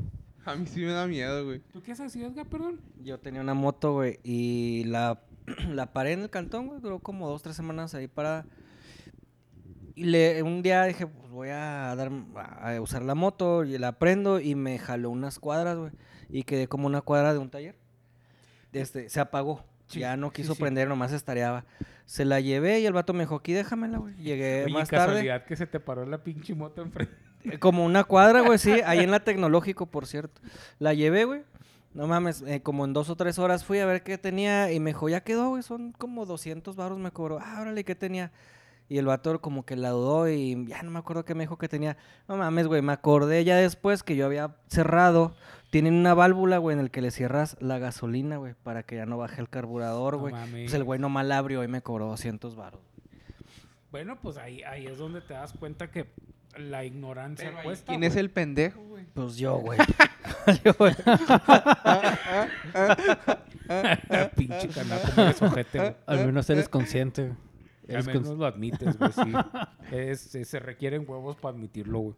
[0.44, 1.60] A mí sí me da miedo, güey.
[1.72, 2.80] ¿Tú qué haces, Edgar, perdón?
[3.02, 5.20] Yo tenía una moto, güey, y la,
[5.68, 6.80] la paré en el cantón, güey.
[6.80, 8.46] Duró como dos, tres semanas ahí para...
[9.94, 13.98] Y le, un día dije, pues voy a, dar, a usar la moto, y la
[13.98, 15.92] prendo, y me jaló unas cuadras, güey.
[16.30, 17.76] Y quedé como una cuadra de un taller.
[18.72, 19.64] Este, se apagó.
[19.90, 20.60] Sí, ya no quiso sí.
[20.60, 21.64] prender, nomás estareaba.
[22.06, 24.14] Se la llevé y el vato me dijo, aquí déjamela, güey.
[24.16, 25.06] Llegué Oye, más tarde.
[25.06, 27.14] casualidad que se te paró la pinche moto enfrente.
[27.44, 30.40] Eh, Como una cuadra, güey, sí, ahí en la tecnológico, por cierto.
[30.78, 31.42] La llevé, güey.
[31.94, 34.78] No mames, eh, como en dos o tres horas fui a ver qué tenía y
[34.78, 37.38] me dijo, ya quedó, güey, son como 200 baros, me cobró.
[37.40, 38.30] Ah, órale, ¿qué tenía?
[38.88, 41.58] Y el vato como que la dudó y ya no me acuerdo qué me dijo
[41.58, 41.96] que tenía.
[42.28, 45.34] No mames, güey, me acordé ya después que yo había cerrado.
[45.70, 49.06] Tienen una válvula, güey, en el que le cierras la gasolina, güey, para que ya
[49.06, 50.32] no baje el carburador, No güey.
[50.32, 50.64] mames.
[50.64, 52.80] pues el güey nomás la abrió y me cobró 200 baros.
[53.92, 56.06] Bueno, pues ahí, ahí es donde te das cuenta que
[56.56, 57.86] la ignorancia cuesta.
[57.92, 59.04] ¿Quién es el pendejo, güey?
[59.14, 59.78] Pues yo, güey.
[60.64, 60.94] Yo, güey.
[64.36, 65.94] pinche canal como eres ojete, güey.
[66.06, 67.28] Al menos eres consciente.
[67.28, 67.96] güey.
[67.96, 69.32] Al menos cons- lo admites, güey, sí.
[69.90, 72.14] Es- es- se requieren huevos para admitirlo, güey.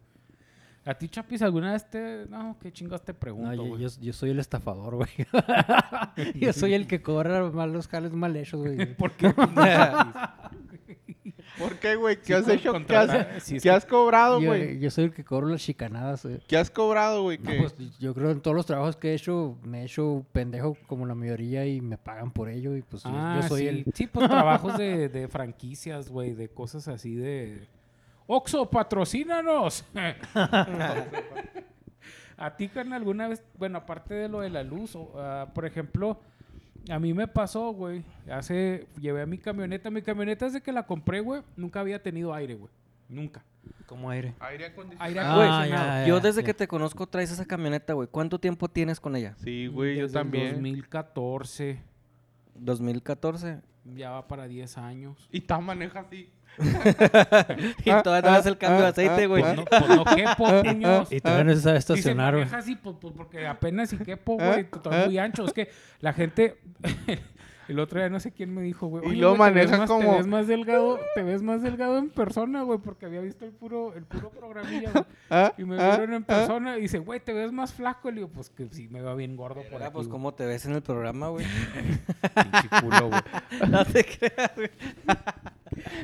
[0.85, 2.25] ¿A ti, Chapis, alguna vez te...
[2.29, 3.81] No, qué chingas te No, pregunto, yo, güey?
[3.83, 5.09] yo- yo soy el estafador, güey.
[6.35, 8.93] yo soy el que cobra mal los jales mal hechos, güey.
[8.97, 9.33] ¿Por qué?
[11.59, 12.17] ¿Por qué, güey?
[12.17, 12.73] ¿Qué Sí, has hecho?
[12.85, 14.79] ¿Qué has, la- sí, qué has cobrado, güey?
[14.79, 16.39] yo soy el que cobro las chicanadas, güey.
[16.47, 17.37] ¿Qué has cobrado, güey?
[17.37, 20.75] No, pues yo creo en todos los trabajos que he hecho, me he hecho pendejo
[20.87, 23.67] como la mayoría y me pagan por ello y pues yo- Ah, yo, soy sí.
[23.67, 23.85] el...
[23.93, 27.67] Sí, pues trabajos de, de franquicias, güey, de cosas así de...
[28.27, 29.85] Oxo, patrocínanos.
[32.37, 35.65] a ti, carnal, alguna vez, bueno, aparte de lo de la luz, o, ah, por
[35.65, 36.19] ejemplo,
[36.89, 40.83] a mí me pasó, güey, hace, llevé a mi camioneta, mi camioneta desde que la
[40.85, 42.71] compré, güey, nunca había tenido aire, güey,
[43.09, 43.43] nunca.
[43.85, 44.33] Como aire.
[44.39, 45.07] Aire acondicionado.
[45.07, 45.87] Aire Ah, acondicionado.
[45.87, 46.07] ya, ya.
[46.07, 48.07] Yo desde que te conozco traes esa camioneta, güey.
[48.09, 49.35] ¿Cuánto tiempo tienes con ella?
[49.43, 50.53] Sí, güey, yo también.
[50.55, 51.79] 2014,
[52.55, 53.61] 2014.
[53.95, 55.27] ya va para 10 años.
[55.31, 56.29] Y Tam maneja así.
[57.85, 59.43] Y todavía no haces el cambio de aceite, güey.
[59.43, 61.11] Pues no, pues no quepo, puños.
[61.11, 62.45] Y todavía no se sabe estacionar, güey.
[62.45, 65.45] maneja así, pues, pues, porque apenas si quepo, güey, estoy muy ancho.
[65.45, 66.57] Es que la gente,
[67.69, 69.05] El otro día no sé quién me dijo, güey.
[69.05, 69.53] Y "Oye, lo más-
[69.87, 73.45] como- Te ves más delgado, te ves más delgado en persona, güey, porque había visto
[73.45, 75.05] el puro, el puro programilla, güey.
[75.29, 75.53] ¿Ah?
[75.57, 75.95] Y me ¿Ah?
[75.95, 76.27] vieron en ¿Ah?
[76.27, 78.09] persona y dice, güey, te ves más flaco.
[78.09, 80.11] Y le digo, pues que sí, me va bien gordo por aquí, pues, güey.
[80.11, 81.45] ¿cómo te ves en el programa, güey?
[82.35, 83.21] Pinche culo, güey.
[83.71, 84.69] no te creas, güey.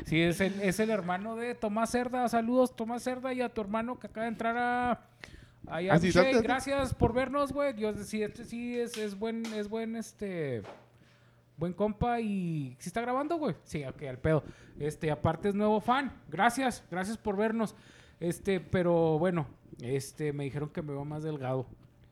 [0.04, 2.28] Sí, es el, es el hermano de Tomás Cerda.
[2.28, 5.06] Saludos, Tomás Cerda, y a tu hermano que acaba de entrar a.
[5.66, 6.42] ahí a ¿Ah, Michelle.
[6.42, 7.72] Gracias por vernos, güey.
[7.72, 10.62] Dios, sí, este sí es, es buen, es buen, este.
[11.56, 12.76] Buen compa y.
[12.78, 13.54] ¿Sí está grabando, güey?
[13.64, 14.44] Sí, ok, al pedo.
[14.78, 16.12] Este, aparte es nuevo fan.
[16.28, 17.74] Gracias, gracias por vernos.
[18.18, 19.46] Este, pero bueno,
[19.80, 21.66] este, me dijeron que me veo más delgado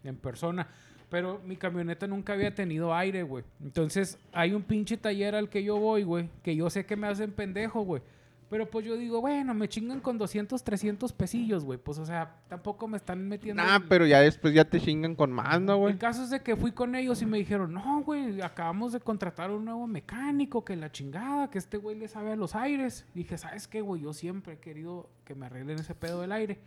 [0.05, 0.69] en persona.
[1.11, 3.45] Pero mi camioneta nunca había tenido aire, güey.
[3.63, 7.07] Entonces, hay un pinche taller al que yo voy, güey, que yo sé que me
[7.07, 8.03] hacen pendejo, güey.
[8.51, 11.79] Pero pues yo digo, bueno, me chingan con 200, 300 pesillos, güey.
[11.79, 13.63] Pues, o sea, tampoco me están metiendo...
[13.63, 15.93] El- pero ya después ya te chingan con más, ¿no, güey?
[15.93, 19.01] el caso es de que fui con ellos y me dijeron, no, güey, acabamos de
[19.01, 23.05] contratar un nuevo mecánico, que la chingada, que este güey le sabe a los aires.
[23.15, 24.01] dije, ¿sabes qué, güey?
[24.03, 26.59] Yo siempre he querido que me arreglen ese pedo del aire.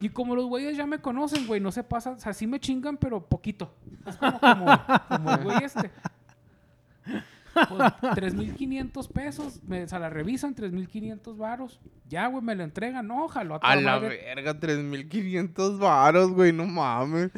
[0.00, 2.60] Y como los güeyes ya me conocen, güey, no se pasan, o sea, sí me
[2.60, 3.74] chingan, pero poquito.
[4.06, 4.66] Es como, como,
[5.08, 5.90] como el güey este.
[7.68, 11.80] Pues, 3.500 pesos, me, o sea, la revisan, 3.500 varos.
[12.06, 13.06] Ya, güey, me lo entregan.
[13.06, 14.20] No, jaló a toda A la madre.
[14.34, 17.30] verga, 3500 varos, güey, no mames.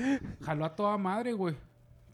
[0.42, 1.54] Jaló a toda madre, güey.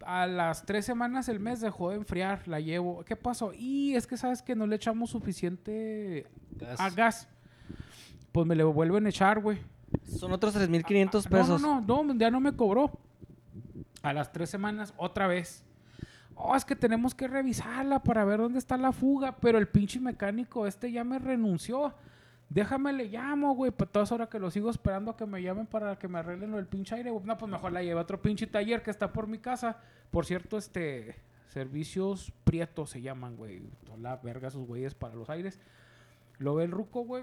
[0.04, 3.02] A las tres semanas el mes dejó de enfriar, la llevo.
[3.06, 3.52] ¿Qué pasó?
[3.54, 6.78] Y es que sabes que no le echamos suficiente Gas.
[6.80, 7.28] a gas.
[8.32, 9.56] Pues me le vuelven a echar, güey.
[10.06, 11.60] Son otros 3.500 Ah, pesos.
[11.60, 12.90] No, no, no, ya no me cobró.
[14.02, 15.64] A las tres semanas, otra vez.
[16.34, 19.36] Oh, es que tenemos que revisarla para ver dónde está la fuga.
[19.36, 21.94] Pero el pinche mecánico este ya me renunció.
[22.50, 23.70] Déjame le llamo, güey.
[23.70, 26.50] Para todas horas que lo sigo esperando a que me llamen para que me arreglen
[26.50, 27.10] lo del pinche aire.
[27.10, 27.24] güey.
[27.24, 29.78] No, pues mejor la llevo a otro pinche taller que está por mi casa.
[30.10, 31.16] Por cierto, este...
[31.48, 33.62] Servicios Prieto se llaman, güey.
[33.86, 35.60] Son la verga esos güeyes para los aires.
[36.38, 37.22] Lo ve el ruco, güey.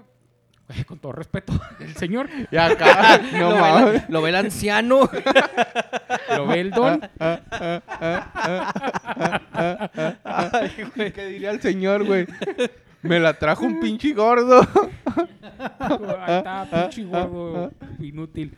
[0.86, 2.28] Con todo respeto, el señor.
[2.50, 5.08] Y acá, no lo, ve lo ve el anciano.
[6.36, 7.00] Lo ve el don.
[11.14, 12.26] ¿Qué diría el señor, güey?
[13.02, 14.60] Me la trajo un pinche gordo.
[15.78, 18.56] Ahí está, pinche gordo, inútil.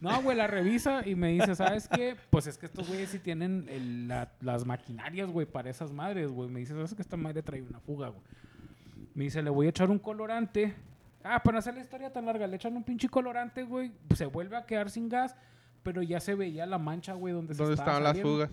[0.00, 2.16] No, güey, la revisa y me dice, ¿sabes qué?
[2.30, 6.28] Pues es que estos güeyes sí tienen el- la- las maquinarias, güey, para esas madres,
[6.30, 6.48] güey.
[6.50, 8.20] Me dice, ¿sabes que esta madre trae una fuga, güey?
[9.14, 10.74] Me dice, le voy a echar un colorante.
[11.34, 13.92] Ah, para no hacer la historia tan larga, le echan un pinche colorante, güey.
[14.14, 15.34] Se vuelve a quedar sin gas,
[15.82, 18.50] pero ya se veía la mancha, güey, donde se ¿Dónde estaba estaban las fugas?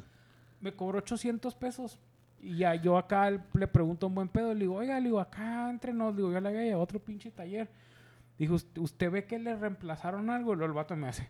[0.62, 2.00] me cobró 800 pesos.
[2.42, 5.20] Y ya yo acá le pregunto a un buen pedo, le digo, oiga, le digo,
[5.20, 7.70] acá entre nos, digo, yo le había llevado otro pinche taller.
[8.38, 10.54] Dijo, "¿Usted- ¿usted ve que le reemplazaron algo?
[10.54, 11.30] Y luego el vato me hace.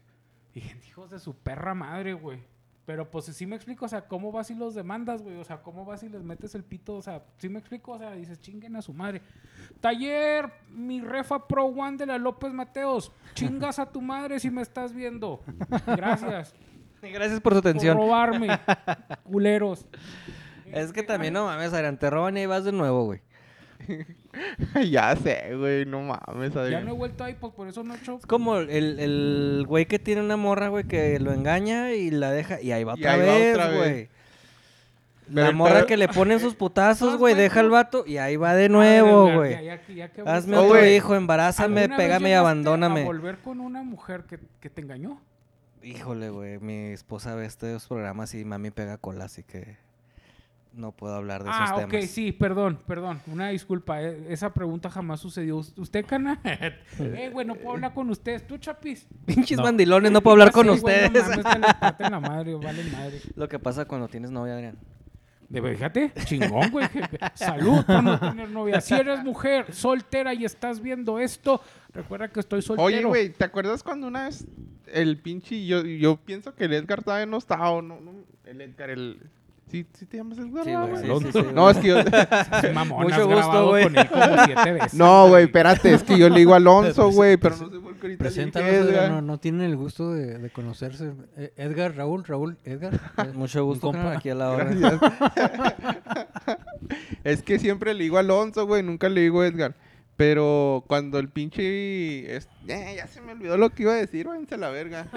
[0.56, 2.40] Dije, hijos de su perra madre, güey.
[2.86, 5.38] Pero pues sí me explico, o sea, ¿cómo vas si los demandas, güey?
[5.38, 6.96] O sea, ¿cómo vas si les metes el pito?
[6.96, 9.22] O sea, sí me explico, o sea, dices, chinguen a su madre.
[9.80, 13.12] Taller, mi refa Pro One de la López Mateos.
[13.34, 15.42] Chingas a tu madre si me estás viendo.
[15.88, 16.54] Gracias
[17.12, 17.98] Gracias por su por atención.
[17.98, 18.48] robarme,
[19.24, 19.86] culeros.
[20.66, 23.22] Es que también, no mames, Adrián, te roban y ahí vas de nuevo, güey.
[24.90, 27.98] ya sé, güey, no mames, Ya no he vuelto ahí, pues por eso no he
[27.98, 28.18] hecho.
[28.18, 32.32] Es como el, el güey que tiene una morra, güey, que lo engaña y la
[32.32, 32.62] deja.
[32.62, 33.78] Y ahí va Y otra ahí va vez, otra vez.
[33.80, 34.10] güey.
[35.32, 38.54] La morra que le ponen sus putazos, ¿Te güey, deja al vato y ahí va
[38.56, 39.52] de nuevo, güey.
[39.52, 40.98] ya, ya, ya, ya que Hazme Oh, otro güey.
[40.98, 43.02] hijo, embarázame, ¿Alguna vez pégame y abandóname.
[43.02, 45.22] A volver con una mujer que, que te engañó.
[45.82, 49.78] Híjole, güey, mi esposa ve estos programas y mami pega cola, así que
[50.74, 52.04] no puedo hablar de esos Ah, temas.
[52.04, 53.22] ok, sí, perdón, perdón.
[53.28, 55.58] Una disculpa, eh, esa pregunta jamás sucedió.
[55.58, 56.40] ¿Us- ¿Usted, cana?
[57.00, 58.46] eh, güey, no puedo hablar con ustedes.
[58.48, 59.08] ¿Tú, Chapis?
[59.26, 59.64] Pinches No.
[59.64, 61.12] mandilones, no puedo hablar con Sí, güey, ustedes.
[61.14, 63.22] no mames, que les parten la madre, vale madre.
[63.36, 64.78] Lo que pasa cuando tienes novia, Adrián.
[65.50, 66.88] De fíjate, chingón, güey.
[67.36, 68.82] Salud por no tener novia.
[68.82, 71.62] Si eres mujer soltera y estás viendo esto,
[71.94, 72.86] recuerda que estoy soltero.
[72.88, 74.48] Oye, güey, ¿te acuerdas cuando una vez
[74.92, 75.64] el pinche...
[75.68, 78.14] Yo, yo pienso que el Edgar todavía no estaba, o no, no,
[78.46, 79.20] el Edgar, el...
[79.74, 80.64] ¿Sí, sí te llamas Edgar?
[80.66, 81.20] Sí, no, güey, sí, güey?
[81.24, 81.96] sí, sí, No, es que yo...
[82.76, 83.88] Mamón, Mucho gusto, güey.
[84.94, 88.02] No, güey, espérate, es que yo le digo Alonso, güey, pero no sé por qué
[88.06, 89.10] ahorita Preséntalos, Edgar.
[89.10, 91.14] no, no tienen el gusto de, de conocerse.
[91.38, 93.00] Eh, Edgar, Raúl, Raúl, Edgar.
[93.34, 94.12] Mucho gusto, compa.
[94.16, 94.66] aquí a la hora.
[94.66, 95.02] Gracias.
[97.24, 99.74] es que siempre le digo Alonso, güey, nunca le digo Edgar.
[100.16, 102.36] Pero cuando el pinche...
[102.36, 105.08] es- Eh, ya se me olvidó lo que iba a decir, váyanse a la verga.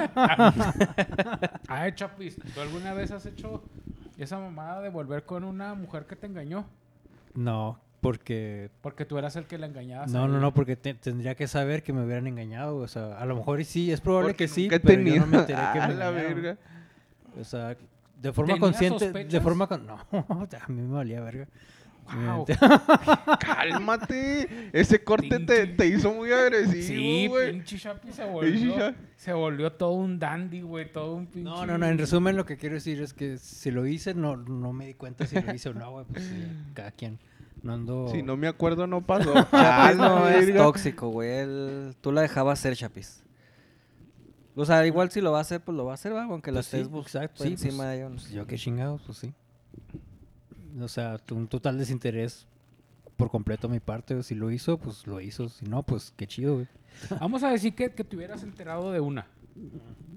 [1.68, 3.62] Ay, Chapis, ¿tú alguna vez has hecho
[4.22, 6.66] esa mamada de volver con una mujer que te engañó?
[7.34, 8.70] No, porque...
[8.80, 10.10] Porque tú eras el que la engañabas.
[10.10, 12.76] No, no, no, porque te- tendría que saber que me hubieran engañado.
[12.76, 15.26] O sea, a lo mejor y sí, es probable Porque que sí, pero yo no
[15.26, 16.56] me enteré que me A la verga.
[17.40, 17.76] O sea,
[18.20, 19.86] De forma ¿Tenía consciente, de forma con...
[19.86, 21.46] No, a mí me valía verga.
[22.14, 22.46] Wow.
[23.40, 24.70] Cálmate.
[24.72, 27.52] Ese corte te, hizo muy agresivo, Sí, güey.
[27.52, 31.48] pinche Chapi se Pinche volvió, se volvió todo un dandy, güey, todo un pinche...
[31.48, 34.36] No, no, no, en resumen lo que quiero decir es que si lo hice, no,
[34.36, 37.18] no me di cuenta si lo hice o no, güey, pues sí, cada quien.
[37.62, 38.08] No ando...
[38.12, 39.32] Si no me acuerdo, no pasó.
[39.34, 41.44] Chapis Ah, no la es tóxico, güey.
[42.00, 43.24] Tú la dejabas ser, Chapis.
[44.54, 46.24] O sea, igual si lo va a hacer, pues lo va a hacer, ¿va?
[46.24, 48.08] Aunque la Pues sí, estés exacto, sí, encima pues, de ella.
[48.08, 49.34] pues, yo qué chingados, pues sí.
[50.80, 52.46] O sea, tu- un total desinterés
[53.16, 54.14] por completo a mi parte.
[54.14, 54.22] güey.
[54.24, 55.48] Si lo hizo, pues lo hizo.
[55.48, 56.68] Si no, pues qué chido, güey.
[57.20, 59.26] Vamos a decir que, que te hubieras enterado de una.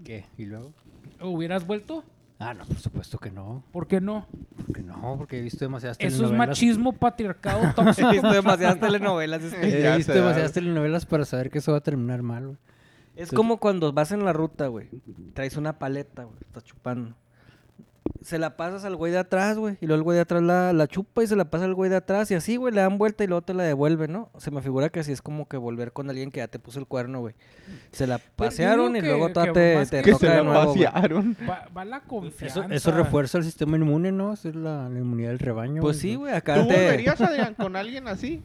[0.03, 0.25] ¿Qué?
[0.37, 0.73] ¿Y luego?
[1.21, 2.03] ¿Hubieras vuelto?
[2.41, 3.63] Ah, no, por supuesto que no.
[3.73, 4.25] ¿Por qué no?
[4.65, 6.47] Porque no, porque he visto demasiadas Eso es telenovelas.
[6.47, 8.07] machismo, patriarcado, tóxico.
[8.09, 9.43] He visto demasiadas telenovelas.
[9.43, 12.57] es que- He visto demasiadas telenovelas para saber que eso va a terminar mal, güey.
[13.17, 14.87] Es como cuando vas en la ruta, güey.
[15.33, 16.37] Traes una paleta, güey.
[16.39, 17.13] Estás chupando.
[18.21, 19.77] Se la pasas al güey de atrás, güey.
[19.81, 21.89] Y luego el güey de atrás la, la chupa y se la pasa al güey
[21.89, 22.29] de atrás.
[22.31, 24.29] Y así, güey, le dan vuelta y luego te la devuelve, ¿no?
[24.37, 26.79] Se me figura que así es como que volver con alguien que ya te puso
[26.79, 27.35] el cuerno, güey.
[27.91, 31.37] Se la pasearon y luego toda te, te que toca se de la nuevo, pasearon.
[31.49, 32.61] Va, va la confianza.
[32.61, 34.33] Eso, eso refuerza el sistema inmune, ¿no?
[34.33, 35.81] Esa es la, la inmunidad del rebaño.
[35.81, 36.73] Pues sí, güey, acá ¿Tú te...
[36.73, 38.41] volverías, Adrián, con alguien así?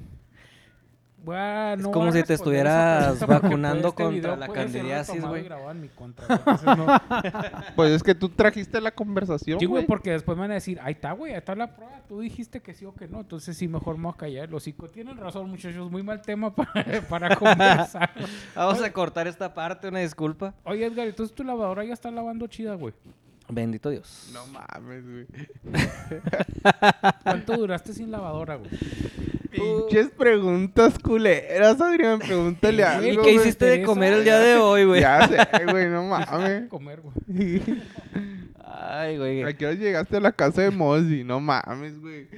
[1.25, 5.49] Bueno, Es como si te estuvieras vacunando este contra la candidiasis, güey.
[5.49, 5.49] güey,
[6.77, 7.01] no-
[7.77, 9.87] Pues es que tú trajiste la conversación, Sí, güey, güey.
[9.87, 12.01] porque después me van a decir, ahí está, güey, ahí está la prueba.
[12.09, 13.21] Tú dijiste que sí o que no.
[13.21, 14.89] Entonces sí, mejor me voy a callar el hocico.
[14.89, 15.91] Tienen razón, muchachos.
[15.91, 18.11] Muy mal tema para, para conversar.
[18.55, 20.55] Vamos a cortar esta parte, una disculpa.
[20.65, 22.93] Oye, Edgar, entonces tu lavadora ya está lavando chida, güey.
[23.49, 24.31] Bendito Dios.
[24.33, 25.27] No mames, güey.
[27.23, 28.71] ¿Cuánto duraste sin lavadora, güey?
[29.51, 32.19] Pinches preguntas culeras, Adrián.
[32.19, 35.03] Pregúntale ¿Y algo, ¿Y qué hiciste de comer el día de hoy, güey?
[35.03, 36.69] Ya sé, güey, no mames.
[36.69, 37.63] Comer, güey.
[38.65, 39.43] Ay, güey.
[39.43, 41.23] ¿A qué hora llegaste a la casa de Mozzi?
[41.23, 42.29] No mames, güey.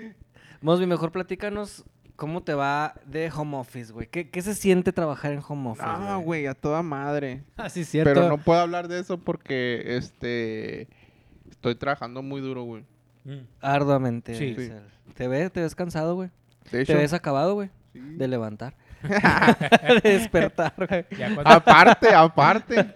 [0.61, 1.85] Mosby, mejor platícanos
[2.16, 4.09] cómo te va de home office, güey.
[4.09, 5.87] ¿Qué, qué se siente trabajar en home office?
[5.87, 7.45] No, güey, a toda madre.
[7.57, 8.12] Ah, sí, cierto.
[8.12, 10.88] Pero no puedo hablar de eso porque, este...
[11.50, 12.85] Estoy trabajando muy duro, güey.
[13.61, 14.35] Arduamente.
[14.35, 14.54] Sí.
[14.59, 14.82] él.
[15.14, 16.30] ¿Te ves, te ves cansado, güey?
[16.70, 17.70] De hecho, ¿Te ves acabado, güey?
[17.92, 18.00] sí.
[18.00, 18.74] De levantar.
[20.02, 21.04] de despertar, güey.
[21.18, 22.87] Ya cuando, aparte, aparte.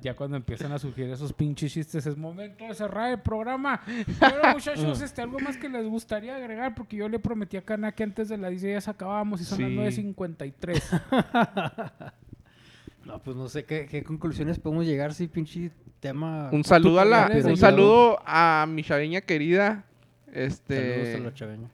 [0.00, 3.80] ya cuando empiezan a surgir esos pinches chistes, es momento de cerrar el programa.
[4.18, 7.92] Bueno, muchachos, este, algo más que les gustaría agregar, porque yo le prometí a Cana
[7.92, 9.62] que antes de las 10 ya se acabamos y son Sí.
[9.64, 10.82] las 9.53.
[13.08, 16.50] No, pues no sé qué, qué conclusiones podemos llegar si pinche tema...
[16.52, 19.86] Un saludo a la, un saludo a mi chaveña querida.
[20.30, 21.70] Este, Saludos a la chaveña.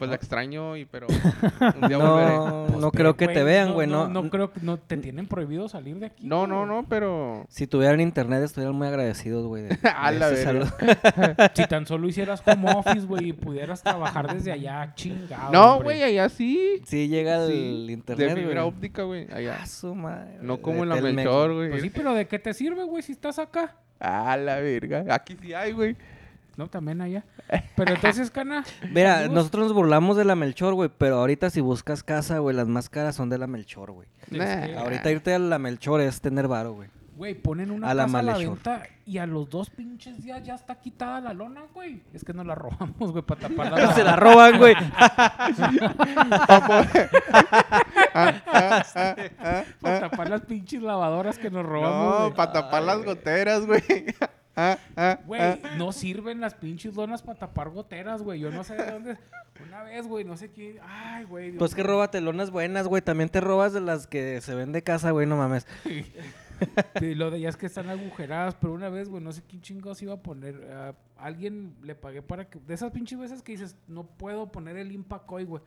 [0.00, 1.06] Pues la extraño y pero
[1.80, 2.36] un día volveré.
[2.36, 3.86] No, Pues no ve, creo que te vean, güey.
[3.86, 6.26] No, No, no creo que no te tienen prohibido salir de aquí.
[6.26, 9.64] No, no, no, pero Si tuvieran internet estuvieran muy agradecidos, güey.
[9.64, 10.66] de- A de la ese verga.
[10.66, 11.50] saludo.
[11.54, 15.52] Si tan solo hicieras home office, güey, y pudieras trabajar desde allá, chingado.
[15.52, 15.84] No, hombre.
[15.84, 16.80] güey, allá sí.
[16.86, 18.74] Sí llega el Sí, internet, de fibra güey.
[18.74, 19.58] óptica, güey, allá.
[19.62, 21.56] Ah, su madre, No como de en la Telmex, Melchor, güey.
[21.58, 21.70] güey.
[21.70, 23.76] Pues sí, pero ¿de qué te sirve, güey, si estás acá?
[23.98, 25.04] A la verga.
[25.10, 25.94] Aquí sí hay, güey.
[26.60, 27.24] No, también allá.
[27.74, 28.62] Pero entonces, Cana.
[28.92, 32.54] Mira, amigos, nosotros nos burlamos de la Melchor, güey, pero ahorita si buscas casa, güey,
[32.54, 34.08] las más caras son de la Melchor, güey.
[34.28, 34.80] Nah.
[34.80, 36.90] Ahorita irte a la Melchor es tener varo, güey.
[37.16, 40.42] Güey, ponen una A la casa a la venta y a los dos pinches días
[40.42, 42.02] ya está quitada la lona, güey.
[42.12, 44.74] Es que nos la robamos, güey, para tapar la Se la roban, güey.
[49.80, 53.82] Para tapar las pinches lavadoras que nos robamos, No, para tapar las goteras, güey.
[54.60, 55.58] Ah, ah, Güey, ah.
[55.78, 58.40] no sirven las pinches lonas para tapar goteras, güey.
[58.40, 59.18] Yo no sé de dónde.
[59.66, 60.78] Una vez, güey, no sé qué.
[60.82, 61.50] Ay, güey.
[61.50, 61.92] Dios Pues que mío.
[61.92, 63.02] róbate lonas buenas, güey.
[63.02, 65.66] También te robas de las que se ven de casa, güey, no mames.
[66.98, 70.02] Sí, lo de ellas que están agujeradas, pero una vez, güey, no sé quién chingados
[70.02, 70.54] iba a poner.
[70.72, 72.58] a alguien le pagué para que.
[72.58, 75.62] De esas pinches veces que dices, no puedo poner el impact hoy, güey.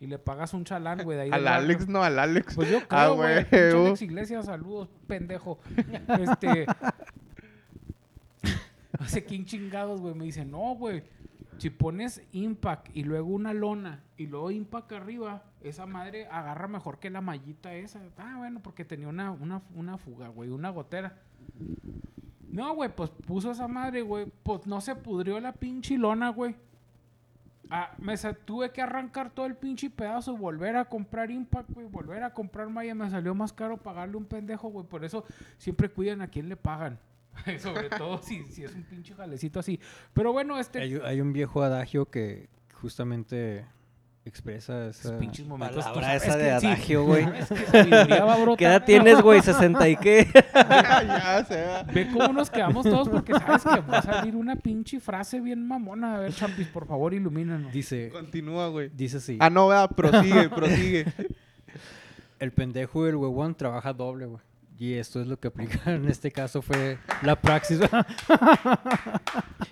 [0.00, 1.30] Y le pagas un chalán, güey, de ahí.
[1.32, 1.64] Al del barrio.
[1.66, 2.54] Alex, no, al Alex.
[2.56, 3.44] Pues yo Ah, creo, güey.
[3.44, 3.86] pinche huevo.
[3.86, 5.58] Alex Iglesias, saludos, pendejo.
[6.20, 6.66] Este.
[9.04, 10.14] No sé quién chingados, güey.
[10.14, 11.02] Me dice, no, güey.
[11.58, 16.98] Si pones impact y luego una lona y luego impact arriba, esa madre agarra mejor
[16.98, 18.00] que la mallita esa.
[18.16, 21.18] Ah, bueno, porque tenía una, una, una fuga, güey, una gotera.
[22.48, 24.26] No, güey, pues puso esa madre, güey.
[24.42, 26.56] Pues no se pudrió la pinche lona, güey.
[27.70, 32.22] Ah, me tuve que arrancar todo el pinche pedazo, volver a comprar Impact, güey, volver
[32.22, 35.24] a comprar Maya, me salió más caro pagarle un pendejo, güey, por eso
[35.56, 36.98] siempre cuidan a quién le pagan.
[37.60, 39.80] Sobre todo si, si es un pinche jalecito así.
[40.12, 40.80] Pero bueno, este...
[40.80, 43.64] Hay, hay un viejo adagio que justamente
[44.24, 45.18] expresa esa...
[45.18, 45.84] pinches momentos.
[45.84, 47.26] Palabra esa de adagio, güey.
[48.56, 49.40] ¿Qué edad tienes, güey?
[49.40, 50.26] ¿60 y qué?
[50.54, 51.82] ya, se va.
[51.82, 55.66] Ve cómo nos quedamos todos porque sabes que va a salir una pinche frase bien
[55.66, 56.16] mamona.
[56.16, 57.72] A ver, Champis, por favor, ilumínanos.
[57.72, 58.88] Dice, Continúa, güey.
[58.88, 59.36] dice así.
[59.40, 61.06] Ah, no, vea, prosigue, prosigue.
[62.38, 64.42] El pendejo y el huevón trabaja doble, güey.
[64.78, 67.80] Y esto es lo que aplica en este caso fue la praxis.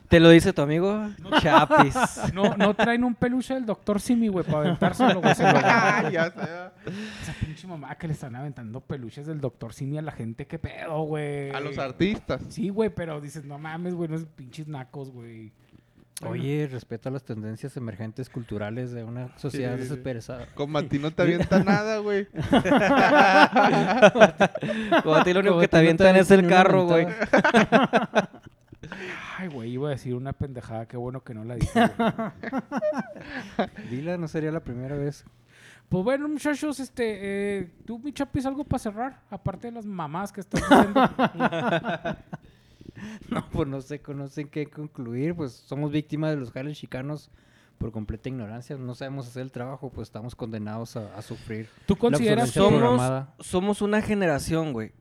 [0.09, 1.09] ¿Te lo dice tu amigo?
[1.41, 1.97] Chapis.
[2.33, 5.35] No, no traen un peluche del doctor Simi, güey, para aventárselo, güey.
[5.41, 6.73] Ah, ya se va.
[7.23, 10.59] Esa pinche mamá que le están aventando peluches del doctor Simi a la gente, qué
[10.59, 11.51] pedo, güey.
[11.51, 12.41] A los artistas.
[12.49, 15.53] Sí, güey, pero dices, no mames, güey, no es pinches nacos, güey.
[16.21, 19.89] Bueno, Oye, respeta las tendencias emergentes culturales de una sociedad Sí, sí, sí.
[19.91, 20.47] desesperanzada.
[20.55, 22.29] Como a ti no te avienta nada, güey.
[25.03, 27.07] Como a ti lo único que te no avientan te es el carro, güey.
[29.39, 31.81] Ay, güey, iba a decir una pendejada, qué bueno que no la dije.
[33.91, 35.25] Dila, no sería la primera vez.
[35.89, 40.33] Pues bueno, muchachos, este, eh, tú, mi chapis, algo para cerrar, aparte de las mamás
[40.33, 41.11] que estás diciendo.
[43.31, 45.35] No, pues no sé, no sé en qué concluir.
[45.35, 47.31] Pues somos víctimas de los jales chicanos
[47.79, 48.77] por completa ignorancia.
[48.77, 51.69] No sabemos hacer el trabajo, pues estamos condenados a, a sufrir.
[51.87, 54.93] ¿Tú consideras Somos, somos una generación, güey,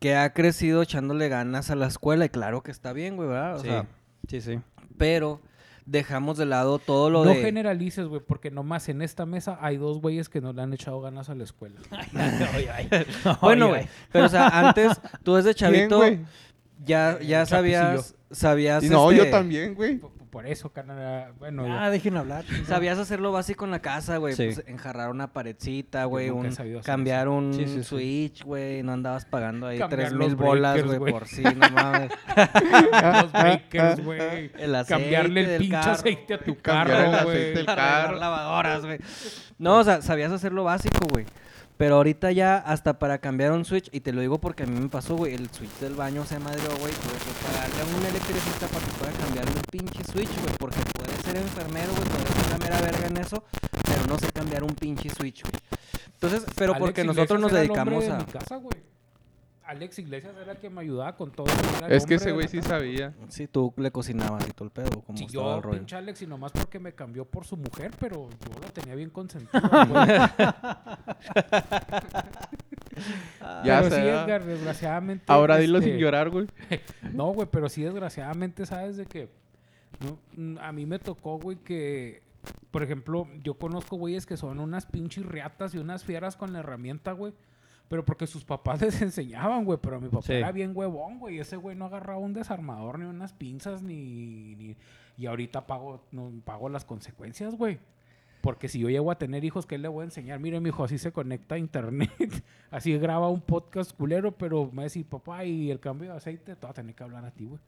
[0.00, 2.24] que ha crecido echándole ganas a la escuela.
[2.26, 3.56] Y claro que está bien, güey, ¿verdad?
[3.56, 3.86] O sí, sea,
[4.28, 4.60] sí, sí.
[4.96, 5.40] pero
[5.88, 7.36] dejamos de lado todo lo no de...
[7.36, 11.00] generalices, güey, porque nomás en esta mesa hay dos güeyes que no le han echado
[11.00, 11.80] ganas a la escuela.
[13.40, 13.88] Bueno, güey.
[14.12, 16.02] Pero, o sea, antes, tú desde ¿Quién, chavito?
[16.84, 17.78] Ya, ya Chapis y yo.
[17.80, 18.14] sabías...
[18.30, 19.96] Sabías, Y no, este, yo también, güey.
[19.96, 22.44] Por, por eso, carnal, bueno, yo- Ah, dejen hablar.
[22.66, 24.34] Sabías hacer lo básico en la casa, güey.
[24.34, 24.44] Sí.
[24.52, 26.28] Pues enjarrar una paredcita, güey.
[26.28, 26.54] un-
[26.84, 27.82] Cambiar un Sí, sí, sí.
[27.84, 28.82] switch, güey.
[28.82, 32.10] No andabas pagando ahí tres mil bolas, güey, por sí, no mames.
[33.22, 34.50] los breakers, güey.
[34.58, 35.92] El aceite Cambiarle el del pinche carro.
[35.92, 37.38] aceite a tu carro, aceite güey.
[37.54, 38.16] del Arreglar carro.
[38.18, 38.98] lavadoras, güey.
[39.58, 41.24] No, o sea, sabías hacer lo básico, güey.
[41.78, 44.78] Pero ahorita ya hasta para cambiar un switch, y te lo digo porque a mí
[44.78, 48.04] me pasó, güey, el switch del baño se madrió, güey, tuve que pagarle a un
[48.04, 52.26] electricista para que pueda cambiarle un pinche switch, güey, porque puede ser enfermero, güey, puede
[52.26, 53.44] ser la mera verga en eso,
[53.84, 55.62] pero no sé cambiar un pinche switch, güey.
[56.14, 58.16] Entonces, pero Alex porque nosotros nos el dedicamos de a...
[58.16, 58.97] mi casa, güey.
[59.68, 61.46] Alex Iglesias era el que me ayudaba con todo.
[61.88, 63.14] Es que ese güey sí sabía.
[63.28, 65.78] Sí, tú le cocinabas y todo el pedo, como Sí, estaba yo, el rollo.
[65.78, 69.10] pinche Alex, y nomás porque me cambió por su mujer, pero yo lo tenía bien
[69.10, 69.50] consentido.
[69.88, 70.08] güey.
[73.64, 74.24] Ya pero sé, sí, ¿verdad?
[74.24, 75.24] Edgar, desgraciadamente.
[75.28, 76.46] Ahora dilo este, sin llorar, güey.
[77.12, 79.28] No, güey, pero sí, desgraciadamente, sabes de que
[80.36, 82.22] no, a mí me tocó, güey, que,
[82.70, 86.60] por ejemplo, yo conozco güeyes que son unas pinches riatas y unas fieras con la
[86.60, 87.34] herramienta, güey.
[87.88, 89.78] Pero porque sus papás les enseñaban, güey.
[89.82, 90.32] Pero mi papá Sí.
[90.34, 91.38] era bien huevón, güey.
[91.38, 94.54] Ese güey no agarraba un desarmador, ni unas pinzas, ni...
[94.56, 94.76] ni-
[95.16, 97.78] y ahorita pago, no, pago las consecuencias, güey.
[98.40, 100.38] Porque si yo llego a tener hijos, ¿qué le voy a enseñar?
[100.38, 102.10] Mire, mi hijo, así se conecta a internet.
[102.70, 106.16] así graba un podcast culero, pero me va a decir, papá, y el cambio de
[106.18, 107.58] aceite, te va a tener que hablar a ti, güey.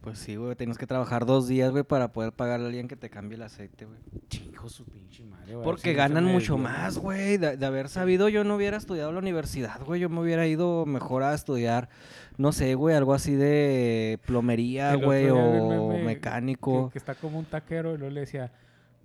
[0.00, 2.96] Pues sí, güey, tienes que trabajar dos días, güey, para poder pagarle a alguien que
[2.96, 3.98] te cambie el aceite, güey.
[4.28, 5.64] Chingo su pinche madre, güey.
[5.64, 7.36] Porque ganan mucho más, güey.
[7.36, 10.00] De, de haber sabido, yo no hubiera estudiado la universidad, güey.
[10.00, 11.90] Yo me hubiera ido mejor a estudiar,
[12.38, 16.88] no sé, güey, algo así de plomería, güey, o mecánico.
[16.88, 18.52] Que, que está como un taquero y luego le decía,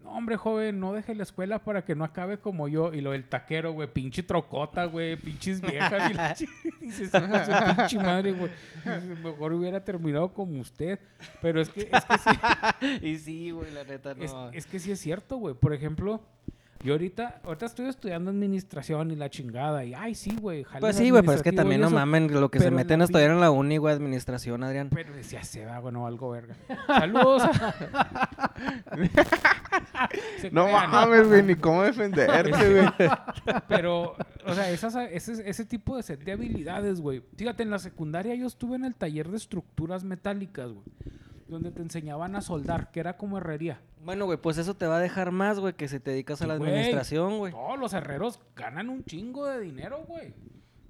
[0.05, 2.93] no, hombre, joven, no deje la escuela para que no acabe como yo.
[2.93, 6.11] Y lo del taquero, güey, pinche trocota, güey, pinches viejas.
[6.11, 6.47] y la chi-
[6.79, 8.51] y dices, "Hijo de su pinche madre, güey.
[9.23, 10.99] Mejor hubiera terminado como usted.
[11.41, 12.29] Pero es que, es que sí,
[13.05, 14.23] y sí, güey, la neta no.
[14.23, 15.55] es, es que sí es cierto, güey.
[15.55, 16.21] Por ejemplo,
[16.83, 19.83] yo ahorita, ahorita estoy estudiando administración y la chingada.
[19.85, 20.67] Y, ay, sí, güey.
[20.79, 23.31] pues sí, güey, pero es que también no mamen lo que se meten a estudiar
[23.31, 24.89] en la uni, güey, administración, Adrián.
[24.93, 26.55] Pero decía, se va, bueno, algo verga.
[26.87, 27.41] Saludos.
[30.51, 33.09] No mames, güey, ni cómo defenderte, güey.
[33.67, 34.15] Pero,
[34.45, 37.23] o sea, esas, ese, ese tipo de set de habilidades, güey.
[37.35, 40.85] Fíjate, en la secundaria yo estuve en el taller de estructuras metálicas, güey.
[41.47, 43.79] Donde te enseñaban a soldar, que era como herrería.
[44.03, 46.47] Bueno, güey, pues eso te va a dejar más, güey, que si te dedicas a
[46.47, 46.71] la güey.
[46.71, 47.51] administración, güey.
[47.51, 50.33] Todos los herreros ganan un chingo de dinero, güey.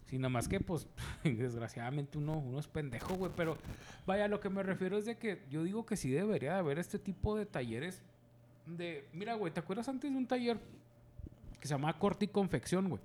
[0.06, 0.88] Sí, nada más que, pues,
[1.24, 3.32] desgraciadamente uno, uno es pendejo, güey.
[3.36, 3.58] Pero,
[4.06, 6.78] vaya, lo que me refiero es de que yo digo que sí debería de haber
[6.80, 8.02] este tipo de talleres
[8.66, 9.08] de...
[9.14, 10.60] Mira, güey, ¿te acuerdas antes de un taller
[11.60, 13.02] que se llamaba corte y confección, güey?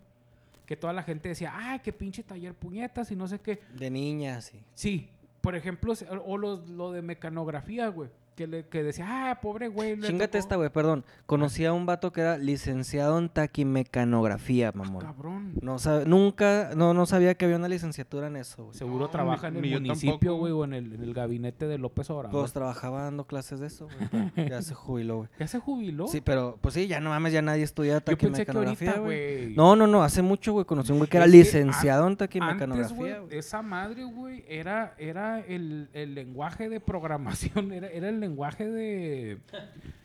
[0.67, 3.61] Que toda la gente decía, ay, qué pinche taller puñetas y no sé qué.
[3.75, 4.63] De niñas, sí.
[4.75, 5.09] Sí,
[5.41, 5.93] por ejemplo,
[6.25, 8.11] o los- lo de mecanografía, güey.
[8.41, 9.97] Que, le, que decía, ah, pobre güey.
[9.97, 10.39] le Chingate tocó".
[10.39, 11.05] esta, güey, perdón.
[11.27, 15.03] Conocí a un vato que era licenciado en taquimecanografía, mamón.
[15.05, 15.53] Cabrón.
[15.61, 18.77] No sab- nunca, no, no sabía que había una licenciatura en eso, güey.
[18.79, 22.09] Seguro No, trabaja en el municipio, güey, o en el, en el gabinete de López
[22.09, 22.41] Obrador.
[22.41, 23.89] Pues trabajaba dando clases de eso,
[24.35, 24.49] güey.
[24.49, 25.29] Ya se jubiló, güey.
[25.39, 26.07] ¿Ya se jubiló?
[26.09, 29.55] Sí, pero pues sí, ya no mames, ya nadie estudia taquimecanografía, güey.
[29.55, 32.05] No, no, no, hace mucho, güey, conocí a un güey que era Es que licenciado
[32.05, 33.37] en Antes, taquimecanografía, güey.
[33.39, 39.39] esa madre, güey, era, era el, el lenguaje de programación, era, era el lenguaje de...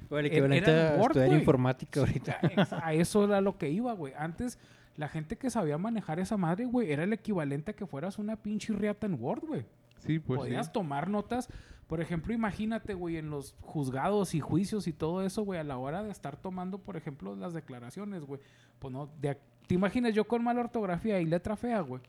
[0.10, 2.40] Güey, el Era- equivalente era a Word, estudiar informática ahorita.
[2.84, 4.14] A eso era lo que iba, güey.
[4.18, 4.60] Antes,
[4.98, 8.36] la gente que sabía manejar esa madre, güey, era el equivalente a que fueras una
[8.36, 9.66] pinche riata en Word, güey.
[10.00, 10.72] Sí, pues Podías sí.
[10.74, 11.50] tomar notas.
[11.88, 15.78] Por ejemplo, imagínate, güey, en los juzgados y juicios y todo eso, güey, a la
[15.78, 18.40] hora de estar tomando, por ejemplo, las declaraciones, güey.
[18.80, 22.02] Pues no, de te imaginas yo con mala ortografía y letra fea, güey.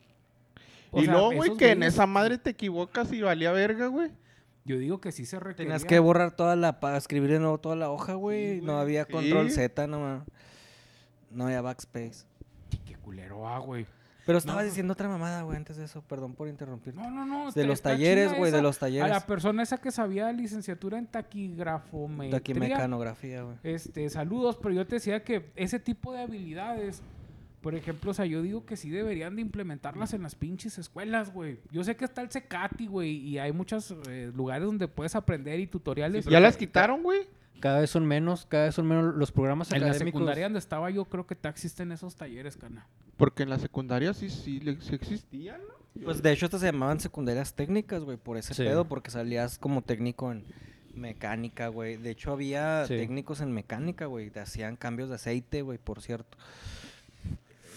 [0.91, 4.11] O Y sea, luego, güey, que en esa madre te equivocas y valía verga, güey.
[4.67, 5.73] Yo digo que sí se requería.
[5.75, 8.61] Tenías que borrar toda la, para escribir de nuevo toda la hoja, güey.
[8.61, 9.12] no había sí.
[9.12, 10.25] control Z, no ma-
[11.31, 12.25] No había backspace.
[12.85, 13.87] Qué culero, ah, güey.
[14.27, 14.69] Pero estabas no.
[14.69, 16.03] diciendo otra mamada, güey, antes de eso.
[16.03, 16.93] Perdón por interrumpir.
[16.97, 17.53] No, no, no.
[17.53, 19.09] de los talleres, güey, de los A talleres.
[19.09, 22.33] la persona esa que sabía licenciatura en taquigrafometría.
[22.39, 23.57] Taquimecanografía, güey.
[23.62, 27.03] Este, saludos, pero yo te decía que ese tipo de habilidades,
[27.61, 31.32] por ejemplo, o sea, yo digo que sí deberían de implementarlas en las pinches escuelas,
[31.32, 31.59] güey.
[31.72, 35.59] Yo sé que está el Secati, güey, y hay muchos eh, lugares donde puedes aprender
[35.61, 36.24] y tutoriales.
[36.26, 37.20] ¿Ya las quitaron, güey?
[37.59, 40.18] Cada vez son menos, cada vez son menos los programas En la académicos.
[40.18, 42.86] secundaria donde estaba yo creo que te existen esos talleres, cana.
[43.16, 46.04] Porque en la secundaria sí, sí, sí existían, ¿no?
[46.04, 48.62] Pues de hecho estas se llamaban secundarias técnicas, güey, por ese Sí.
[48.62, 50.44] pedo, porque salías como técnico en
[50.94, 51.96] mecánica, güey.
[51.96, 52.94] De hecho había Sí.
[52.96, 56.36] técnicos en mecánica, güey, te hacían cambios de aceite, güey, por cierto.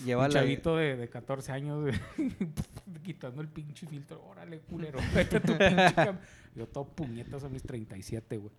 [0.05, 1.93] Lleva Un la- chavito de, de 14 años
[3.03, 4.23] quitando el pinche filtro.
[4.25, 4.99] Órale, culero.
[5.13, 6.19] Vete tu pinche cam-".
[6.55, 8.51] Yo todo puñetas a mis 37, güey.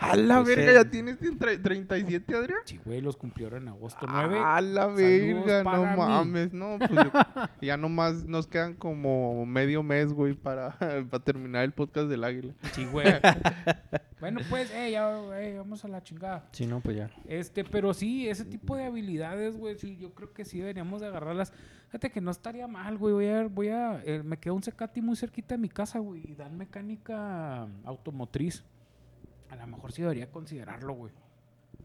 [0.00, 0.72] A la Pues, verga.
[0.82, 2.58] ¿ya tienes tre- 37, Adrián?
[2.64, 4.38] Sí, güey, los cumplieron en agosto 9.
[4.42, 5.96] A la Saludos verga, no mí.
[5.96, 7.12] mames, no, pues yo-
[7.62, 10.76] ya nomás nos quedan como medio mes, güey, para,
[11.10, 12.54] para terminar el podcast del águila.
[12.72, 13.06] Sí, güey.
[14.20, 16.48] bueno, pues, eh, ya, eh, vamos a la chingada.
[16.52, 17.10] Sí, no, pues ya.
[17.26, 21.06] Este, pero sí, ese tipo de habilidades, güey, sí, yo creo que sí deberíamos de
[21.06, 21.52] agarrarlas.
[21.88, 23.14] Fíjate que no estaría mal, güey.
[23.14, 26.22] Voy a, voy a, eh, me queda un Secati muy cerquita de mi casa, güey,
[26.28, 28.64] y dan mecánica automotriz.
[29.54, 31.12] A lo mejor sí debería considerarlo, güey.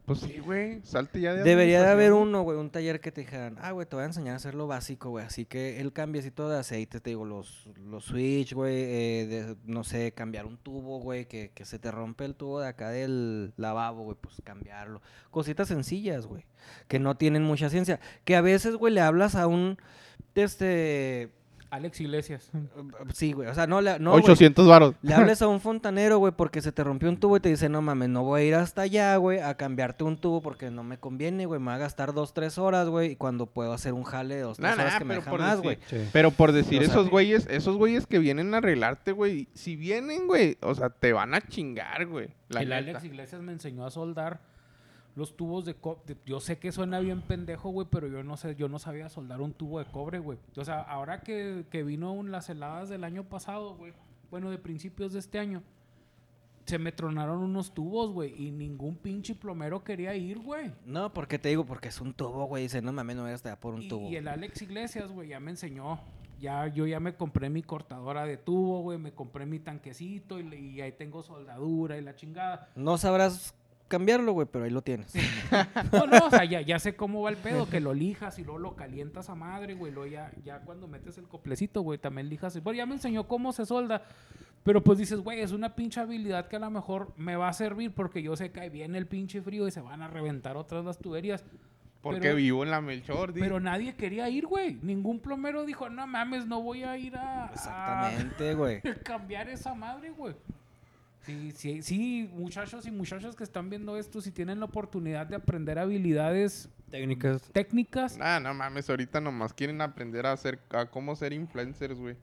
[0.05, 3.21] Pues sí, güey, salte ya de Debería de haber uno, güey, un taller que te
[3.21, 5.23] dijeran, ah, güey, te voy a enseñar a hacer lo básico, güey.
[5.23, 10.11] Así que el cambiecito de aceite, te digo, los, los switch, güey, eh, no sé,
[10.13, 14.03] cambiar un tubo, güey, que, que se te rompe el tubo de acá del lavabo,
[14.03, 14.99] güey, pues cambiarlo.
[15.29, 16.43] Cositas sencillas, güey,
[16.87, 17.99] que no tienen mucha ciencia.
[18.25, 19.77] Que a veces, güey, le hablas a un,
[20.33, 21.29] este,
[21.71, 22.51] Alex Iglesias.
[23.13, 24.95] sí, güey, o sea, no, le, no, güey, 800 varos.
[25.01, 27.69] le hables a un fontanero, güey, porque se te rompió un tubo y te dice,
[27.69, 30.83] no mames, no voy a ir hasta allá, güey, a cambiarte un tubo porque no
[30.83, 33.93] me conviene, güey, me va a gastar dos, tres horas, güey, y cuando puedo hacer
[33.93, 35.77] un jale de dos, tres Nah, nah, horas que me deja más, güey.
[35.87, 35.97] Sí.
[36.11, 39.75] Pero por decir O sea, esos güeyes, esos güeyes que vienen a arreglarte, güey, si
[39.75, 42.29] vienen, güey, o sea, te van a chingar, güey.
[42.49, 42.79] La el neta.
[42.79, 44.41] Alex Iglesias me enseñó a soldar
[45.15, 46.15] los tubos de cobre.
[46.25, 49.41] Yo sé que suena bien pendejo, güey, pero yo no sé, yo no sabía soldar
[49.41, 50.37] un tubo de cobre, güey.
[50.55, 53.93] O sea, ahora que, que vino un- las heladas del año pasado, güey,
[54.31, 55.61] bueno, de principios de este año,
[56.65, 60.71] se me tronaron unos tubos, güey, y ningún pinche plomero quería ir, güey.
[60.85, 63.59] No, porque te digo, porque es un tubo, güey, dice, no mames, no voy a
[63.59, 64.07] por un Y, tubo.
[64.07, 65.99] y el Alex Iglesias, güey, ya me enseñó.
[66.39, 70.55] Ya, yo ya me compré mi cortadora de tubo, güey, me compré mi tanquecito y,
[70.55, 72.69] y ahí tengo soldadura y la chingada.
[72.75, 73.53] No sabrás
[73.89, 75.13] cambiarlo, güey, pero ahí lo tienes.
[75.91, 78.43] No, no, o sea, ya, ya sé cómo va el pedo, que lo lijas y
[78.43, 79.91] luego lo calientas a madre, güey.
[79.91, 82.61] Luego ya, ya cuando metes el coplecito, güey, también lijas.
[82.63, 84.03] Bueno, ya me enseñó cómo se solda.
[84.63, 87.53] Pero pues dices, güey, es una pinche habilidad que a lo mejor me va a
[87.53, 90.55] servir porque yo sé que ahí viene el pinche frío y se van a reventar
[90.57, 91.43] otras las tuberías.
[92.01, 93.33] Porque pero- vivo en la Melchor.
[93.33, 94.77] Pero nadie quería ir, güey.
[94.81, 98.81] Ningún plomero dijo, no mames, no voy a ir a, a Exactamente, güey.
[99.03, 100.35] cambiar esa madre, güey.
[101.25, 105.35] Sí, sí, sí, muchachos y muchachas que están viendo esto, si tienen la oportunidad de
[105.35, 107.43] aprender habilidades Técnicas.
[107.51, 112.15] técnicas, Nah, no mames, ahorita nomás quieren aprender a hacer, a cómo ser influencers, güey.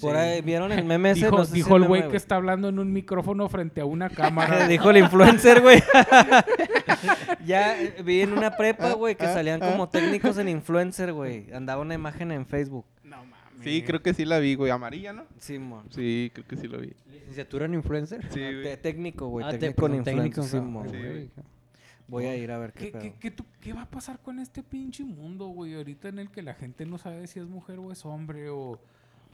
[0.00, 0.18] Por Sí.
[0.18, 1.24] ahí, ¿vieron el meme ese?
[1.26, 3.84] dijo, No sé si dijo el güey que está hablando en un micrófono frente a
[3.86, 4.66] una cámara.
[4.68, 5.82] Dijo el influencer, güey.
[7.46, 11.50] ya eh, vi en una prepa, güey, que salían como técnicos en influencer, güey.
[11.52, 12.84] Andaba una imagen en Facebook.
[13.70, 14.70] Sí, creo que sí la vi, güey.
[14.70, 15.24] Amarilla, ¿no?
[15.38, 15.86] Simón.
[15.90, 16.92] Sí, creo que sí lo vi.
[17.12, 18.22] ¿Licenciatura en influencer?
[18.32, 18.62] Sí, güey.
[18.62, 19.44] te- técnico, güey.
[19.46, 20.60] Ah, técnico técnico, influencer.
[20.90, 21.12] sí, güey.
[21.12, 21.30] güey.
[22.08, 23.02] Voy a ir a ver qué ¿Qué, pedo.
[23.02, 25.74] qué, qué tú- qué va a pasar con este pinche mundo, güey?
[25.74, 28.80] Ahorita en el que la gente no sabe si es mujer o es hombre o...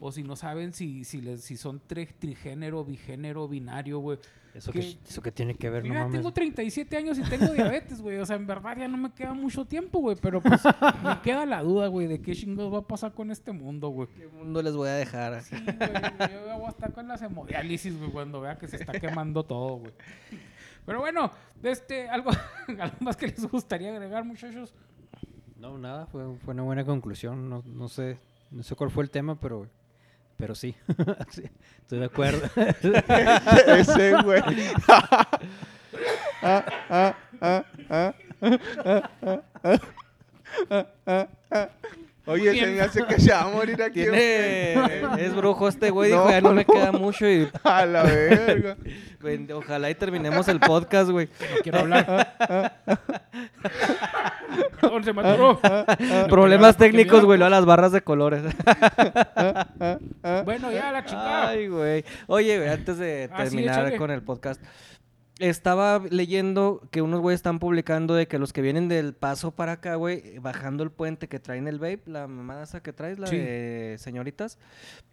[0.04, 4.18] o si no saben si, si, les, si son tri- trigénero, bigénero, binario, güey.
[4.52, 6.16] ¿Eso que, eso que tiene que ver, Yo no ya mames.
[6.18, 8.18] tengo 37 años y tengo diabetes, güey.
[8.18, 10.16] O sea, en verdad ya no me queda mucho tiempo, güey.
[10.20, 10.60] Pero pues
[11.04, 14.08] me queda la duda, güey, de qué chingados va a pasar con este mundo, güey.
[14.08, 15.40] ¿Qué mundo les voy a dejar?
[15.42, 15.78] Sí, güey.
[16.32, 19.76] Yo voy a estar con las hemodiálisis, güey, cuando vea que se está quemando todo,
[19.76, 19.92] güey.
[20.84, 21.30] Pero bueno,
[21.62, 22.30] este, algo,
[22.80, 24.74] algo más que les gustaría agregar, muchachos.
[25.56, 27.48] No, nada, fue, fue una buena conclusión.
[27.48, 28.18] No, no sé
[28.50, 29.66] no sé cuál fue el tema, pero,
[30.42, 30.74] pero sí.
[31.30, 31.44] Sí,
[31.82, 32.50] Estoy de acuerdo.
[33.78, 34.42] Ese, güey.
[36.42, 37.64] Ah, ah,
[41.50, 41.68] ah,
[42.26, 44.02] Oye, se me hace que se va a morir aquí.
[44.02, 44.74] Tiene...
[44.76, 45.24] güey.
[45.24, 48.76] Es brujo este güey, No, dijo, ya no me queda mucho y A la verga.
[49.54, 51.26] ojalá y terminemos el podcast, güey.
[51.26, 52.34] No quiero hablar.
[54.80, 55.60] Perdón, se me atoró.
[56.28, 58.42] Problemas técnicos, güey, luego las barras de colores.
[60.44, 61.48] Bueno, ya la chingada.
[61.48, 62.04] Ay, güey.
[62.26, 64.60] Oye, güey, antes de Ah, sí, terminar con el podcast,
[65.38, 69.72] estaba leyendo que unos güeyes están publicando de que los que vienen del paso para
[69.72, 73.26] acá, güey, bajando el puente que traen el vape, la mamada esa que traes, la
[73.26, 73.36] Sí.
[73.38, 74.58] de señoritas,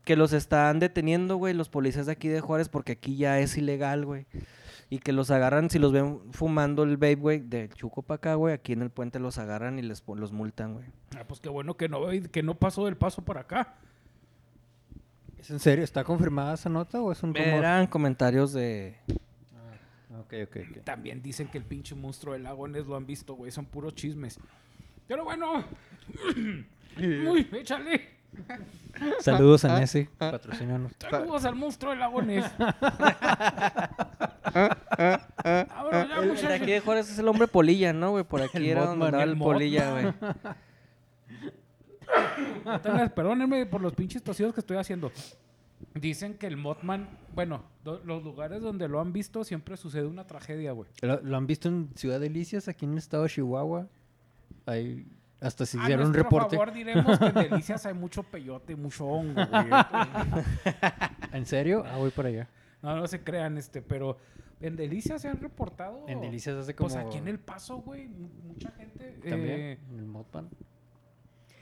[0.04, 3.58] que los están deteniendo, güey, los policías de aquí de Juárez, porque aquí ya es
[3.58, 4.26] ilegal, güey.
[4.92, 8.34] Y que los agarran, si los ven fumando el vape, güey, del chuco para acá,
[8.36, 10.86] güey, aquí en el puente los agarran y les los multan, güey.
[11.18, 12.02] Ah, pues qué bueno que no,
[12.32, 13.76] que no pasó del paso para acá.
[15.40, 15.84] ¿Es en serio?
[15.84, 17.48] ¿Está confirmada esa nota o es un rumor?
[17.50, 18.98] Eran comentarios de...
[20.84, 23.52] También dicen que el pinche monstruo del lago Ness lo han visto, güey.
[23.52, 24.40] Son puros chismes.
[25.08, 25.64] Pero bueno.
[26.98, 28.20] Uy, échale.
[29.22, 30.92] Saludos a Nessie, patrocinanos.
[31.00, 32.46] Saludos al monstruo del lago Ness.
[34.52, 34.76] Ah,
[35.44, 35.68] ah.
[35.76, 36.52] Ahora ya, El, el de muchachos.
[36.62, 38.24] aquí de Juárez es el hombre polilla, ¿no, güey?
[38.24, 40.14] Por aquí El era donde Mothman, andaba el el polilla, güey.
[42.66, 45.12] Entonces, Perdónenme por los pinches tosidos que estoy haciendo.
[45.94, 50.28] Dicen que el Mothman, bueno, do- los lugares donde lo han visto siempre sucede una
[50.28, 50.90] tragedia, güey.
[51.02, 53.88] ¿Lo, lo han visto en Ciudad Delicias, aquí en el estado de Chihuahua?
[54.66, 55.06] Ahí
[55.42, 56.58] hasta se A hicieron un reporte.
[56.58, 59.68] favor diremos que en Delicias hay mucho peyote mucho hongo, güey.
[61.32, 61.84] ¿En serio?
[61.86, 62.50] Ah, voy para allá.
[62.82, 64.18] No, no se crean, este, pero
[64.62, 66.06] en Delicias se han reportado.
[66.08, 66.90] En Delicias hace como...
[66.90, 70.50] Pues aquí en El Paso, güey, mu- mucha gente También, eh, en el Modpan.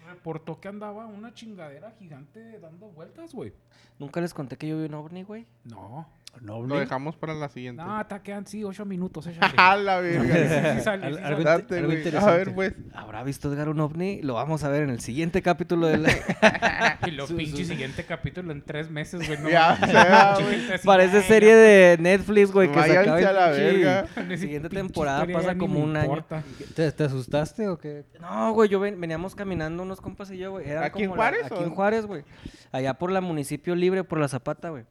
[0.07, 3.53] Reportó que andaba una chingadera gigante dando vueltas, güey.
[3.99, 5.45] Nunca les conté que yo vi un ovni, güey.
[5.65, 6.07] No.
[6.41, 7.81] No, Lo dejamos para la siguiente.
[7.83, 9.27] No, hasta quedan, sí, ocho minutos.
[9.57, 10.81] A la verga.
[10.93, 11.95] Algo güey.
[11.95, 12.31] A interesante.
[12.37, 12.73] ver, pues.
[12.93, 14.21] ¿Habrá visto Edgar un ovni?
[14.21, 16.09] Lo vamos a ver en el siguiente capítulo de la...
[17.07, 19.39] Y lo pinche siguiente capítulo en tres meses, güey.
[19.41, 20.59] No, Ya sea, güey.
[20.83, 24.05] Parece serie de Netflix, güey, que se acaba a la verga.
[24.15, 26.05] esa siguiente temporada pasa como un año.
[26.05, 26.43] importa.
[26.75, 28.03] ¿Te, te asustaste o qué?
[28.19, 30.69] No, güey, yo ven- veníamos caminando unos compas y yo, güey.
[30.71, 32.23] ¿Aquí en la- Juárez aquí en Juárez, güey.
[32.71, 34.83] Allá por la municipio libre, por la Zapata, güey.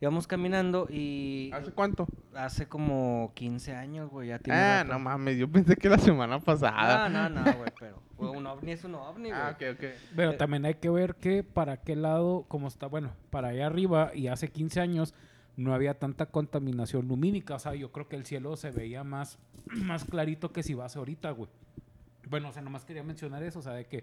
[0.00, 2.06] Íbamos caminando y ¿Hace cuánto?
[2.34, 4.94] hace como 15 años, güey, ya tiene Ah, rato.
[4.94, 5.36] no mames.
[5.36, 7.08] Yo pensé que la semana pasada.
[7.10, 9.40] No, no, no, güey, pero güey, un ovni es un ovni, güey.
[9.40, 9.84] Ah, ok, ok.
[10.16, 14.10] Pero también hay que ver que para qué lado, como está, bueno, para allá arriba
[14.14, 15.14] y hace 15 años
[15.56, 17.56] no había tanta contaminación lumínica.
[17.56, 20.86] O sea, yo creo que el cielo se veía más, más clarito que si va
[20.86, 21.50] a ser ahorita, güey.
[22.30, 24.02] Bueno, o sea, nomás quería mencionar eso, o sea, de que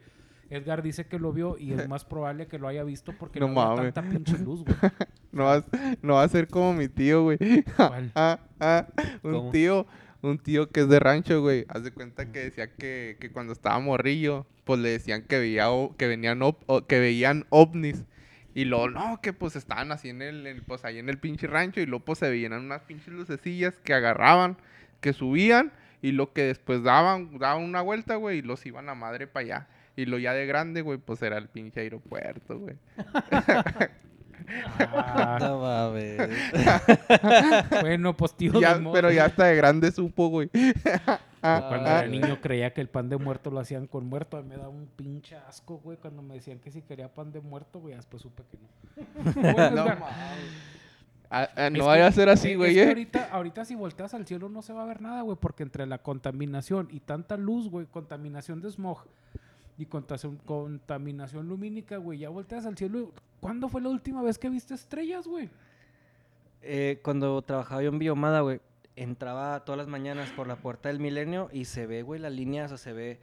[0.49, 3.47] Edgar dice que lo vio y es más probable que lo haya visto porque no,
[3.49, 3.93] No había mames.
[3.93, 4.75] tanta pinche luz, güey.
[5.31, 5.63] No va,
[6.01, 7.37] no va a ser como mi tío, güey.
[7.77, 8.11] ¿Cuál?
[8.15, 8.87] Ah, ah,
[9.21, 9.51] un ¿Cómo?
[9.51, 9.85] tío,
[10.23, 11.65] un tío que es de rancho, güey.
[11.69, 15.67] Haz de cuenta que decía que, que cuando estaba morrillo, pues le decían que veía
[15.97, 16.39] que venían
[16.87, 18.03] que veían ovnis.
[18.55, 21.45] Y luego, no, que pues estaban así en el, el- pues ahí en el pinche
[21.45, 24.57] rancho, y luego pues se veían unas pinches lucecillas que agarraban,
[25.01, 25.71] que subían,
[26.01, 29.43] y lo que después daban, daban una vuelta, güey, y los iban a madre para
[29.45, 29.67] allá.
[29.97, 32.75] Y lo ya de grande, güey, pues era el pinche aeropuerto, güey.
[34.79, 36.29] Ah, No mames.
[37.81, 40.49] bueno, pues tío, Ya- pero ya hasta de grande supo, güey.
[41.41, 44.37] Ah, Cuando ah, era niño creía que el pan de muerto lo hacían con muerto.
[44.37, 47.31] A mí me daba un pinche asco, güey, cuando me decían que si quería pan
[47.31, 47.95] de muerto, güey.
[47.95, 49.31] Después supe que no.
[49.53, 49.97] Bueno, No
[51.29, 52.87] Ah, ah, no que- vaya a ser así, es güey, que eh.
[52.87, 55.85] ahorita, ahorita si volteas al cielo no se va a ver nada, güey, porque entre
[55.85, 58.99] la contaminación y tanta luz, güey, contaminación de smog
[59.77, 63.11] y contaminación, lumínica, güey, ya volteas al cielo.
[63.39, 65.49] ¿Cuándo fue la última vez que viste estrellas, güey?
[66.61, 68.59] Eh, cuando trabajaba yo en Biomada, güey,
[68.95, 72.65] entraba todas las mañanas por la puerta del milenio y se ve, güey, la línea,
[72.65, 73.19] o sea, se ve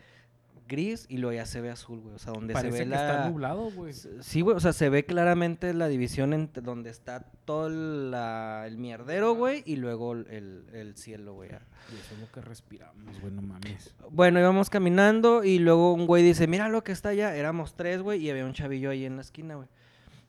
[0.67, 2.15] gris y luego ya se ve azul, güey.
[2.15, 3.29] O sea, donde Parece se ve que está la...
[3.29, 3.93] nublado, güey.
[3.93, 8.65] Sí, güey, o sea, se ve claramente la división entre donde está todo el, la-
[8.67, 11.51] el mierdero, güey, y luego el, el cielo, güey.
[11.51, 13.95] Y eso es lo que respiramos, güey, no mames.
[14.11, 17.37] Bueno, íbamos caminando y luego un güey dice, mira lo que está allá.
[17.37, 19.69] Éramos tres, güey, y había un chavillo ahí en la esquina, güey.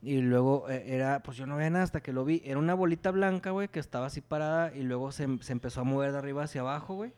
[0.03, 2.41] Y luego eh, era, pues yo no veía nada hasta que lo vi.
[2.45, 5.83] Era una bolita blanca, güey, que estaba así parada y luego se, se empezó a
[5.83, 7.11] mover de arriba hacia abajo, güey.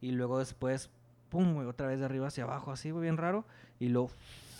[0.00, 0.88] Y luego después,
[1.34, 3.44] pum, güey, otra vez de arriba hacia abajo, así, güey, bien raro.
[3.80, 4.08] Y luego,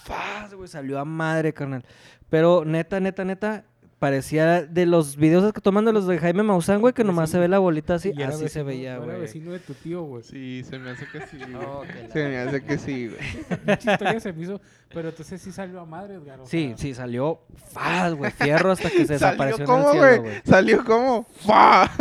[0.02, 0.52] ¡faz!
[0.54, 1.84] güey, salió a madre, carnal.
[2.28, 3.64] Pero neta, neta, neta,
[4.04, 7.38] parecía de los videos que toman de los de Jaime Maussan, güey, que nomás se
[7.38, 8.12] ve la bolita así.
[8.14, 9.20] Y era Así se vecino- veía, Era güey.
[9.20, 10.22] vecino de tu tío, güey.
[10.22, 11.38] Sí, se me hace que sí.
[11.38, 11.54] güey.
[11.66, 11.82] Oh,
[12.12, 13.78] Se me hace que sí, güey.
[13.78, 14.60] Historia se me hizo.
[14.92, 16.40] Pero entonces sí salió a madre, Edgar.
[16.44, 17.40] Sí, sí, salió
[17.72, 20.20] faz, güey, fierro hasta que se ¿Salió desapareció en cómo, güey?
[20.44, 21.90] Salió como ¡Fa!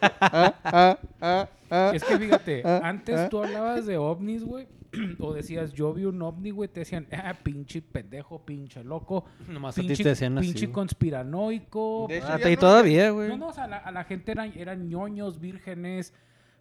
[0.00, 1.90] Ah, ah, ah, ah.
[1.94, 3.28] Es que fíjate, Ah, antes ah.
[3.28, 4.66] tú hablabas de ovnis, güey.
[5.18, 6.68] o decías, yo vi un ovni, güey.
[6.68, 9.24] Te decían, ah, pinche pendejo, pinche loco.
[9.48, 10.48] Nomás a ti Pinche, te decían así.
[10.48, 10.72] pinche güey.
[10.74, 12.06] conspiranoico.
[12.08, 13.28] De hecho, Ah, y no- todavía, güey.
[13.28, 16.12] No, no, o sea, la- a la gente eran, eran ñoños, vírgenes.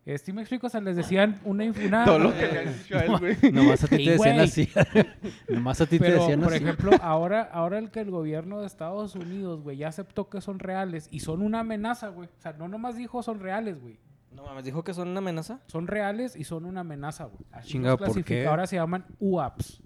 [0.06, 1.64] Este, me explico, o sea, les decían una...
[1.64, 3.38] una Todo lo que le han dicho a él, güey.
[3.54, 4.70] Nomás a ti te decían así.
[5.48, 6.62] Nomás a ti te Pero, decían por así.
[6.62, 10.60] ejemplo, ahora, ahora el que el gobierno de Estados Unidos, güey, ya aceptó que son
[10.60, 12.28] reales y son una amenaza, güey.
[12.38, 13.98] O sea, no nomás dijo son reales, güey.
[14.44, 15.62] No mames, dijo que son una amenaza.
[15.68, 17.46] Son reales y son una amenaza, güey.
[17.52, 18.28] Así Chingado, los ¿por clasifica.
[18.42, 18.48] qué?
[18.48, 19.82] Ahora se llaman UAPs.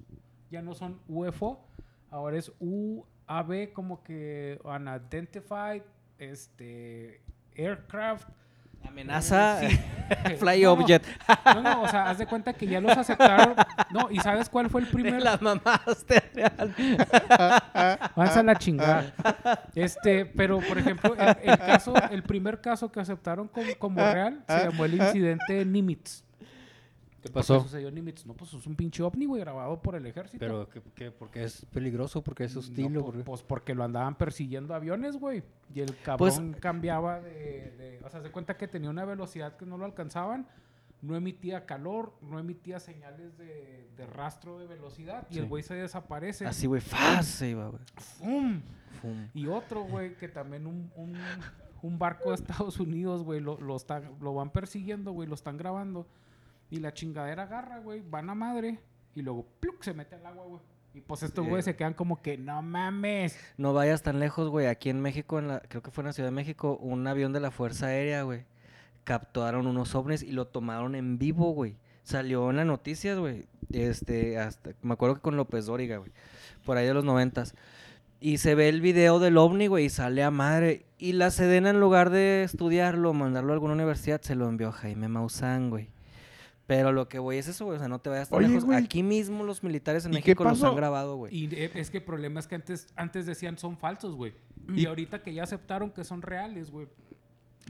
[0.49, 1.64] Ya no son UFO,
[2.10, 5.84] ahora es UAV como que unidentified
[6.18, 7.22] este
[7.55, 8.30] aircraft
[8.88, 9.80] Amenaza, Sí.
[10.40, 11.06] fly No, object.
[11.46, 13.56] No, no, o sea, haz de cuenta que ya los aceptaron.
[13.92, 15.22] No, ¿y sabes cuál fue el primer?
[15.22, 16.74] La mamaste real.
[18.16, 19.14] Vas a la chingada.
[19.76, 24.44] Este, pero por ejemplo, el, el caso, el primer caso que aceptaron como, como real
[24.48, 26.24] se llamó el incidente Nimitz.
[27.28, 27.61] ¿Qué ¿Qué pasó?
[27.61, 28.25] sucedió en Nimitz?
[28.25, 30.39] No, pues es un pinche ovni, güey, grabado por el ejército.
[30.39, 32.23] Pero, ¿qué, qué, ¿por qué es peligroso?
[32.23, 32.93] ¿Por qué es hostil?
[32.93, 33.23] po- ¿Por qué?
[33.23, 35.43] pues porque lo andaban persiguiendo aviones, güey.
[35.73, 35.99] Y el Pues-
[36.36, 37.30] cabrón cambiaba de,
[37.78, 40.47] de- O sea, se cuenta que tenía una velocidad que no lo alcanzaban.
[40.99, 45.28] No emitía calor, no emitía señales de, de rastro de velocidad.
[45.30, 46.47] Y el güey se desaparece.
[46.47, 47.82] Así, güey, faz se iba, güey.
[47.97, 48.61] ¡Fum!
[49.01, 49.28] Fum.
[49.36, 51.13] Y otro, güey, que también un, un,
[51.84, 55.55] un barco de Estados Unidos, güey, lo, lo, está- lo van persiguiendo, güey, lo están
[55.57, 56.07] grabando.
[56.70, 58.80] Y la chingadera agarra, güey, van a madre.
[59.15, 59.84] Y luego, ¡pluc!
[59.84, 60.61] se mete al agua, güey.
[60.93, 61.49] Y pues estos Sí.
[61.49, 63.38] güeyes se quedan como que, no mames.
[63.57, 64.65] No vayas tan lejos, güey.
[64.68, 67.34] Aquí en México, en la, creo que fue en la Ciudad de México, un avión
[67.34, 68.45] de la Fuerza Aérea, güey.
[69.03, 71.76] Capturaron unos ovnis y lo tomaron en vivo, güey.
[72.03, 73.45] Salió en las noticias, güey.
[73.72, 76.11] Este, hasta, me acuerdo que con López Dóriga, güey.
[76.65, 77.53] Por ahí de los noventas.
[78.20, 80.86] Y se ve el video del ovni, güey, y sale a madre.
[80.97, 84.72] Y la Sedena, en lugar de estudiarlo, mandarlo a alguna universidad, se lo envió a
[84.72, 85.89] Jaime Maussan, güey.
[86.68, 87.78] Pero lo que voy es eso, güey.
[87.78, 88.65] O sea, no te vayas tan Oye, lejos.
[88.65, 88.78] güey.
[88.78, 91.34] Aquí mismo los militares en ¿Y qué México los han grabado, güey.
[91.36, 94.34] Y es que el problema es que antes, antes decían son falsos, güey.
[94.70, 96.88] Y, Y- ahorita que ya aceptaron que son reales, güey.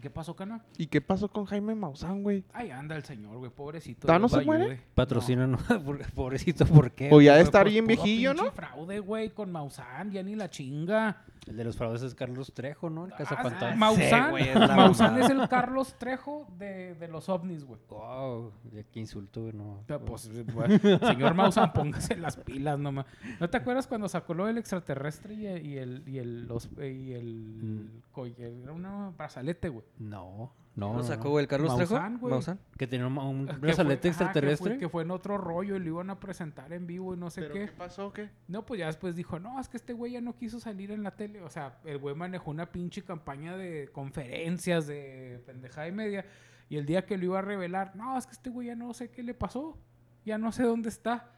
[0.02, 0.64] ¿Qué pasó, cana?
[0.78, 2.44] ¿Y qué pasó con Jaime Maussan, güey?
[2.54, 4.02] Ahí anda el señor, güey, pobrecito.
[4.02, 4.80] ¿Todavía no se muere?
[4.94, 5.48] Patrocina,
[5.86, 7.10] Por- pobrecito, ¿por qué?
[7.12, 8.52] O ya de estar pues, bien viejillo, ¿no?
[8.52, 11.24] fraude, güey, con Maussan, ya ni la chinga.
[11.48, 13.06] El de los fraudes es Carlos Trejo, ¿no?
[13.06, 13.76] El Ah, cazafantasma.
[13.76, 17.80] Maussan, güey, es Maussan el Carlos Trejo de, de los ovnis, güey.
[17.90, 19.82] Wow, ya qué insulto, güey, no.
[20.06, 23.06] Pues, güey, señor Maussan, póngase las pilas nomás.
[23.40, 26.70] ¿No te acuerdas cuando sacó lo del extraterrestre y el, y el, y el, los-
[26.78, 27.90] y el, Mm.
[28.18, 29.86] Co- era un brazalete, güey?
[30.00, 30.88] No, no.
[30.94, 31.40] ¿Lo no, sacó, no.
[31.40, 32.30] el Carlos Maussan, Trejo?
[32.30, 32.60] Maussan.
[32.78, 34.78] Que tenía un, un Que fue- brazalete ajá, que fue- extraterrestre.
[34.78, 37.42] Que fue, en otro rollo y lo iban a presentar en vivo y no sé
[37.42, 37.66] ¿Pero qué.
[37.68, 38.12] qué pasó?
[38.14, 38.30] ¿Qué?
[38.48, 41.04] No, pues ya después dijo, no, es que este güey ya no quiso salir en
[41.04, 41.42] la tele.
[41.42, 46.26] O sea, el güey manejó una pinche campaña de conferencias de pendejada y media.
[46.70, 48.94] Y el día que lo iba a revelar, no, es que este güey ya no
[48.94, 49.78] sé qué le pasó.
[50.26, 51.32] Ya no sé dónde está.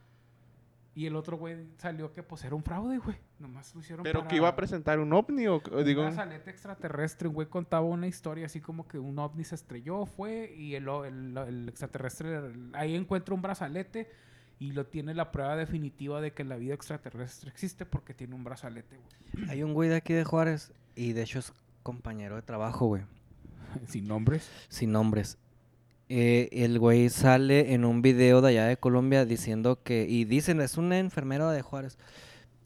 [0.95, 3.15] Y el otro güey salió que pues era un fraude, güey.
[3.37, 6.01] Nomás lo hicieron ¿Pero para que iba a presentar un ovni o o digo?
[6.01, 7.27] un brazalete extraterrestre.
[7.27, 10.89] Un güey contaba una historia así como que un ovni se estrelló, fue, y el,
[10.89, 12.39] o- el- el extraterrestre
[12.73, 14.09] ahí encuentra un brazalete
[14.57, 18.43] y lo tiene la prueba definitiva de que la vida extraterrestre existe porque tiene un
[18.43, 19.49] brazalete, güey.
[19.49, 23.03] Hay un güey de aquí de Juárez y de hecho es compañero de trabajo, güey.
[23.87, 24.49] Sin nombres.
[24.67, 25.37] Sin nombres.
[26.11, 30.59] Eh, el güey sale en un video de allá de Colombia diciendo que, y dicen,
[30.59, 31.97] es una enfermera de Juárez,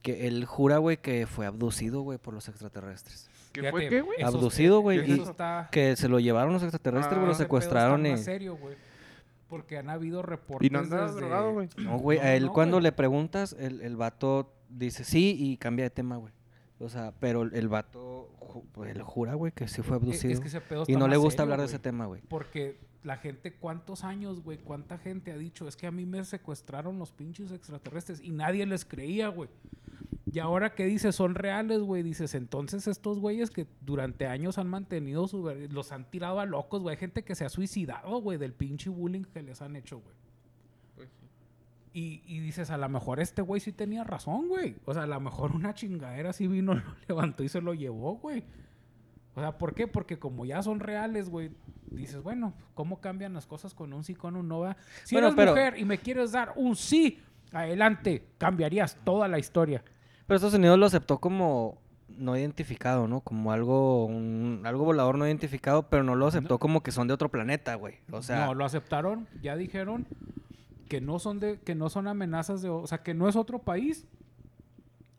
[0.02, 3.30] que él jura, güey, que fue abducido, güey, por los extraterrestres.
[3.52, 4.22] ¿Qué Fíjate, fue qué, güey?
[4.24, 8.06] Abducido, güey, y- está- Que se lo llevaron los extraterrestres, güey, Ah, lo está secuestraron
[8.06, 8.12] y...
[8.12, 8.76] más serio, güey.
[9.50, 11.68] Porque han habido reportes Y no andaba desde- drogado, güey.
[11.78, 15.58] No, güey, No, a él no, cuando le preguntas, el, el vato dice sí y
[15.58, 16.34] cambia de tema, güey.
[16.80, 20.34] O sea, pero el vato, ju- pues, él jura, güey, que sí fue abducido.
[20.34, 22.22] Es que ese pedo y no le gusta serio, hablar de ese tema, güey.
[22.28, 24.58] Porque la gente, ¿cuántos años, güey?
[24.58, 25.68] ¿Cuánta gente ha dicho?
[25.68, 29.50] Es que a mí me secuestraron los pinches extraterrestres y nadie les creía, güey.
[30.26, 34.68] Y ahora que dices, son reales, güey, dices, entonces estos güeyes que durante años han
[34.68, 35.48] mantenido su...
[35.70, 36.96] Los han tirado a locos, güey.
[36.96, 40.16] Hay gente que se ha suicidado, güey, del pinche bullying que les han hecho, güey.
[40.96, 41.28] Pues sí.
[41.94, 44.78] Y, y dices, a lo mejor este güey sí tenía razón, güey.
[44.86, 48.16] O sea, a lo mejor una chingadera así vino, lo levantó y se lo llevó,
[48.16, 48.44] güey.
[49.36, 49.88] O sea, ¿por qué?
[49.88, 51.52] Porque como ya son reales, güey,
[51.90, 54.60] dices, bueno, ¿cómo cambian las cosas con un sí, con un no?
[54.60, 54.78] va?
[55.04, 57.20] Si Bueno, eres pero- mujer y me quieres dar un sí,
[57.52, 59.84] adelante, cambiarías toda la historia.
[60.28, 61.78] Pero Estados Unidos lo aceptó como
[62.10, 63.22] no identificado, ¿no?
[63.22, 67.14] Como algo, un- algo volador no identificado, pero no lo aceptó como que son de
[67.16, 67.96] otro planeta, güey.
[68.12, 70.06] O sea, no, lo aceptaron, ya dijeron
[70.90, 73.58] que no son de, que no son amenazas de, o sea, que no es otro
[73.60, 74.06] país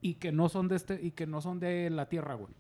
[0.00, 2.52] y que no son de este, y que no son de la Tierra, güey.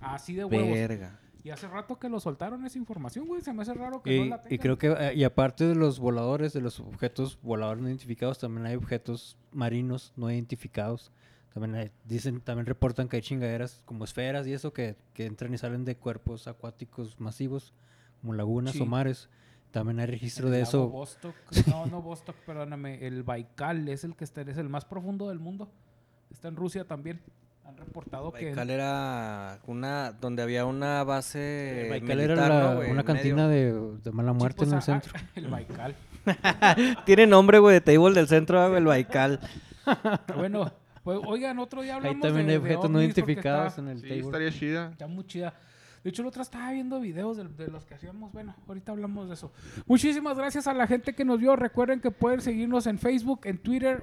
[0.00, 0.68] Así de huevos.
[0.70, 1.18] verga.
[1.42, 3.40] Y hace rato que lo soltaron esa información, güey.
[3.40, 4.58] Se me hace raro que no Y, la y tengan.
[4.58, 8.66] creo que, eh, y aparte de los voladores, de los objetos voladores no identificados, también
[8.66, 11.10] hay objetos marinos no identificados.
[11.54, 15.52] También hay- dicen, también reportan que hay chingaderas como esferas y eso que, que entran
[15.54, 17.72] y salen de cuerpos acuáticos masivos,
[18.20, 18.82] como lagunas Sí.
[18.82, 19.30] o mares.
[19.70, 20.88] También hay registro El de eso.
[20.90, 21.34] Vostok.
[21.74, 23.06] No, no Vostok, perdóname.
[23.06, 25.70] El Baikal es el que está, es el más profundo del mundo.
[26.30, 27.20] Está en Rusia también.
[27.70, 28.46] Han reportado que...
[28.46, 32.90] Baikal era una donde había una base Baikal militar, era la- ¿no, güey?
[32.90, 35.12] una cantina de, de mala Sí, muerte pues, en el ah, centro.
[35.34, 35.94] El Baikal.
[37.06, 39.40] Tiene nombre, güey, de table del centro, güey, el Baikal.
[40.36, 40.70] Bueno,
[41.02, 43.96] pues, oigan, otro día Ahí hablamos también de, hay objetos no identificados está- en el
[44.00, 44.20] Sí, table.
[44.20, 44.90] estaría chida.
[44.92, 45.54] Está muy chida.
[46.04, 48.32] De hecho, la otra estaba viendo videos de, de los que hacíamos.
[48.32, 49.52] Bueno, ahorita hablamos de eso.
[49.86, 51.56] Muchísimas gracias a la gente que nos vio.
[51.56, 54.02] Recuerden que pueden seguirnos en Facebook, en Twitter.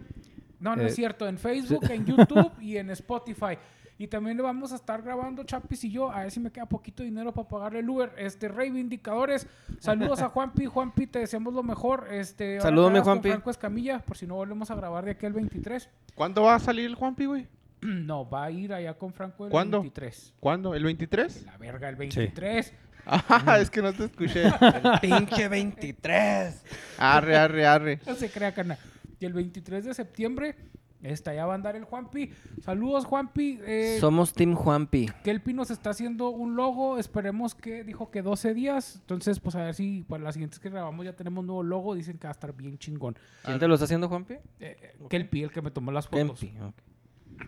[0.59, 1.27] No, no Eh, es cierto.
[1.27, 3.57] En Facebook, en YouTube y en Spotify.
[3.99, 6.11] Y también le vamos a estar grabando Chapis y yo.
[6.11, 8.11] A ver si me queda poquito dinero para pagarle el Uber.
[8.17, 9.47] Este, Reivindicadores.
[9.79, 10.65] Saludos a Juanpi.
[10.67, 12.07] Juanpi, te deseamos lo mejor.
[12.11, 13.29] Este, Saludos, mi Juanpi.
[13.29, 15.89] Franco Escamilla, por si no volvemos a grabar de aquí el 23.
[16.13, 17.47] ¿Cuándo va a salir el Juanpi, güey?
[17.81, 19.79] No, va a ir allá con Franco el ¿Cuándo?
[19.81, 20.33] 23.
[20.39, 20.73] ¿Cuándo?
[20.75, 21.45] ¿El 23?
[21.45, 22.73] La verga, el 23.
[23.09, 24.51] Ah, es que no te escuché.
[25.01, 26.61] Pinche 23.
[26.97, 27.99] Arre, arre, arre.
[28.05, 28.77] No se crea, carnal.
[29.19, 30.55] Y el 23 de septiembre,
[31.01, 32.31] esta ya va a andar el Juanpi.
[32.61, 33.59] Saludos, Juanpi.
[33.63, 35.07] Eh, Somos Team Juanpi.
[35.23, 36.97] Kelpi nos está haciendo un logo.
[36.97, 38.97] Esperemos que dijo que 12 días.
[39.01, 41.95] Entonces, pues a ver si para las siguientes que grabamos ya tenemos nuevo logo.
[41.95, 43.15] Dicen que va a estar bien chingón.
[43.43, 44.33] ¿Quién te lo está haciendo, Juanpi?
[44.33, 46.39] Eh, eh, Kelpi, el que me tomó las fotos.
[46.39, 46.59] Kempi.
[46.59, 46.75] ok.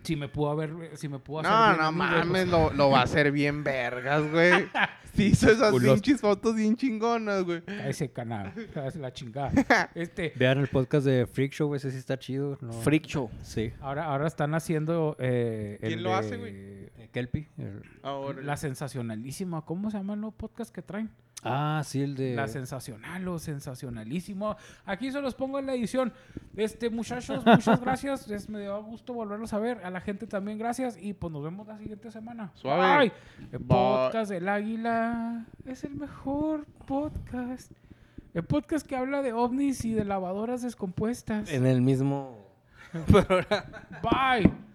[0.03, 2.71] Si me pudo haber, eh, si me pudo hacer No, bien no a mames, lo,
[2.73, 4.67] lo va a hacer bien vergas, güey.
[5.15, 5.95] Sí hizo esas Culos.
[5.95, 7.63] pinches fotos bien chingonas, güey.
[7.85, 8.53] Ese canal,
[8.95, 9.51] la chingada.
[9.95, 12.57] Este, Vean el podcast de Freak Show, ese sí está chido.
[12.61, 12.71] ¿no?
[12.73, 13.29] Freak Show.
[13.41, 13.73] Sí.
[13.81, 16.53] ahora, ahora están haciendo eh, ¿Quién el lo hace, güey?
[16.55, 17.49] Eh, Kelpie.
[17.57, 18.41] el- Ahora.
[18.43, 21.09] La sensacionalísima, ¿cómo se llama el nuevo podcast que traen?
[21.41, 22.35] Ah, sí, el de...
[22.35, 24.57] La sensacional o sensacionalísimo.
[24.85, 26.11] Aquí se los pongo en la edición.
[26.57, 28.29] Este, muchachos, muchas gracias.
[28.29, 29.78] Es, me dio gusto volverlos a ver.
[29.83, 30.97] A la gente también gracias.
[31.01, 32.51] Y pues nos vemos la siguiente semana.
[32.55, 32.97] Suave.
[32.97, 33.11] Bye.
[33.51, 37.71] El podcast del águila es el mejor podcast.
[38.33, 41.51] El podcast que habla de ovnis y de lavadoras descompuestas.
[41.51, 42.37] En el mismo.
[44.03, 44.68] Bye.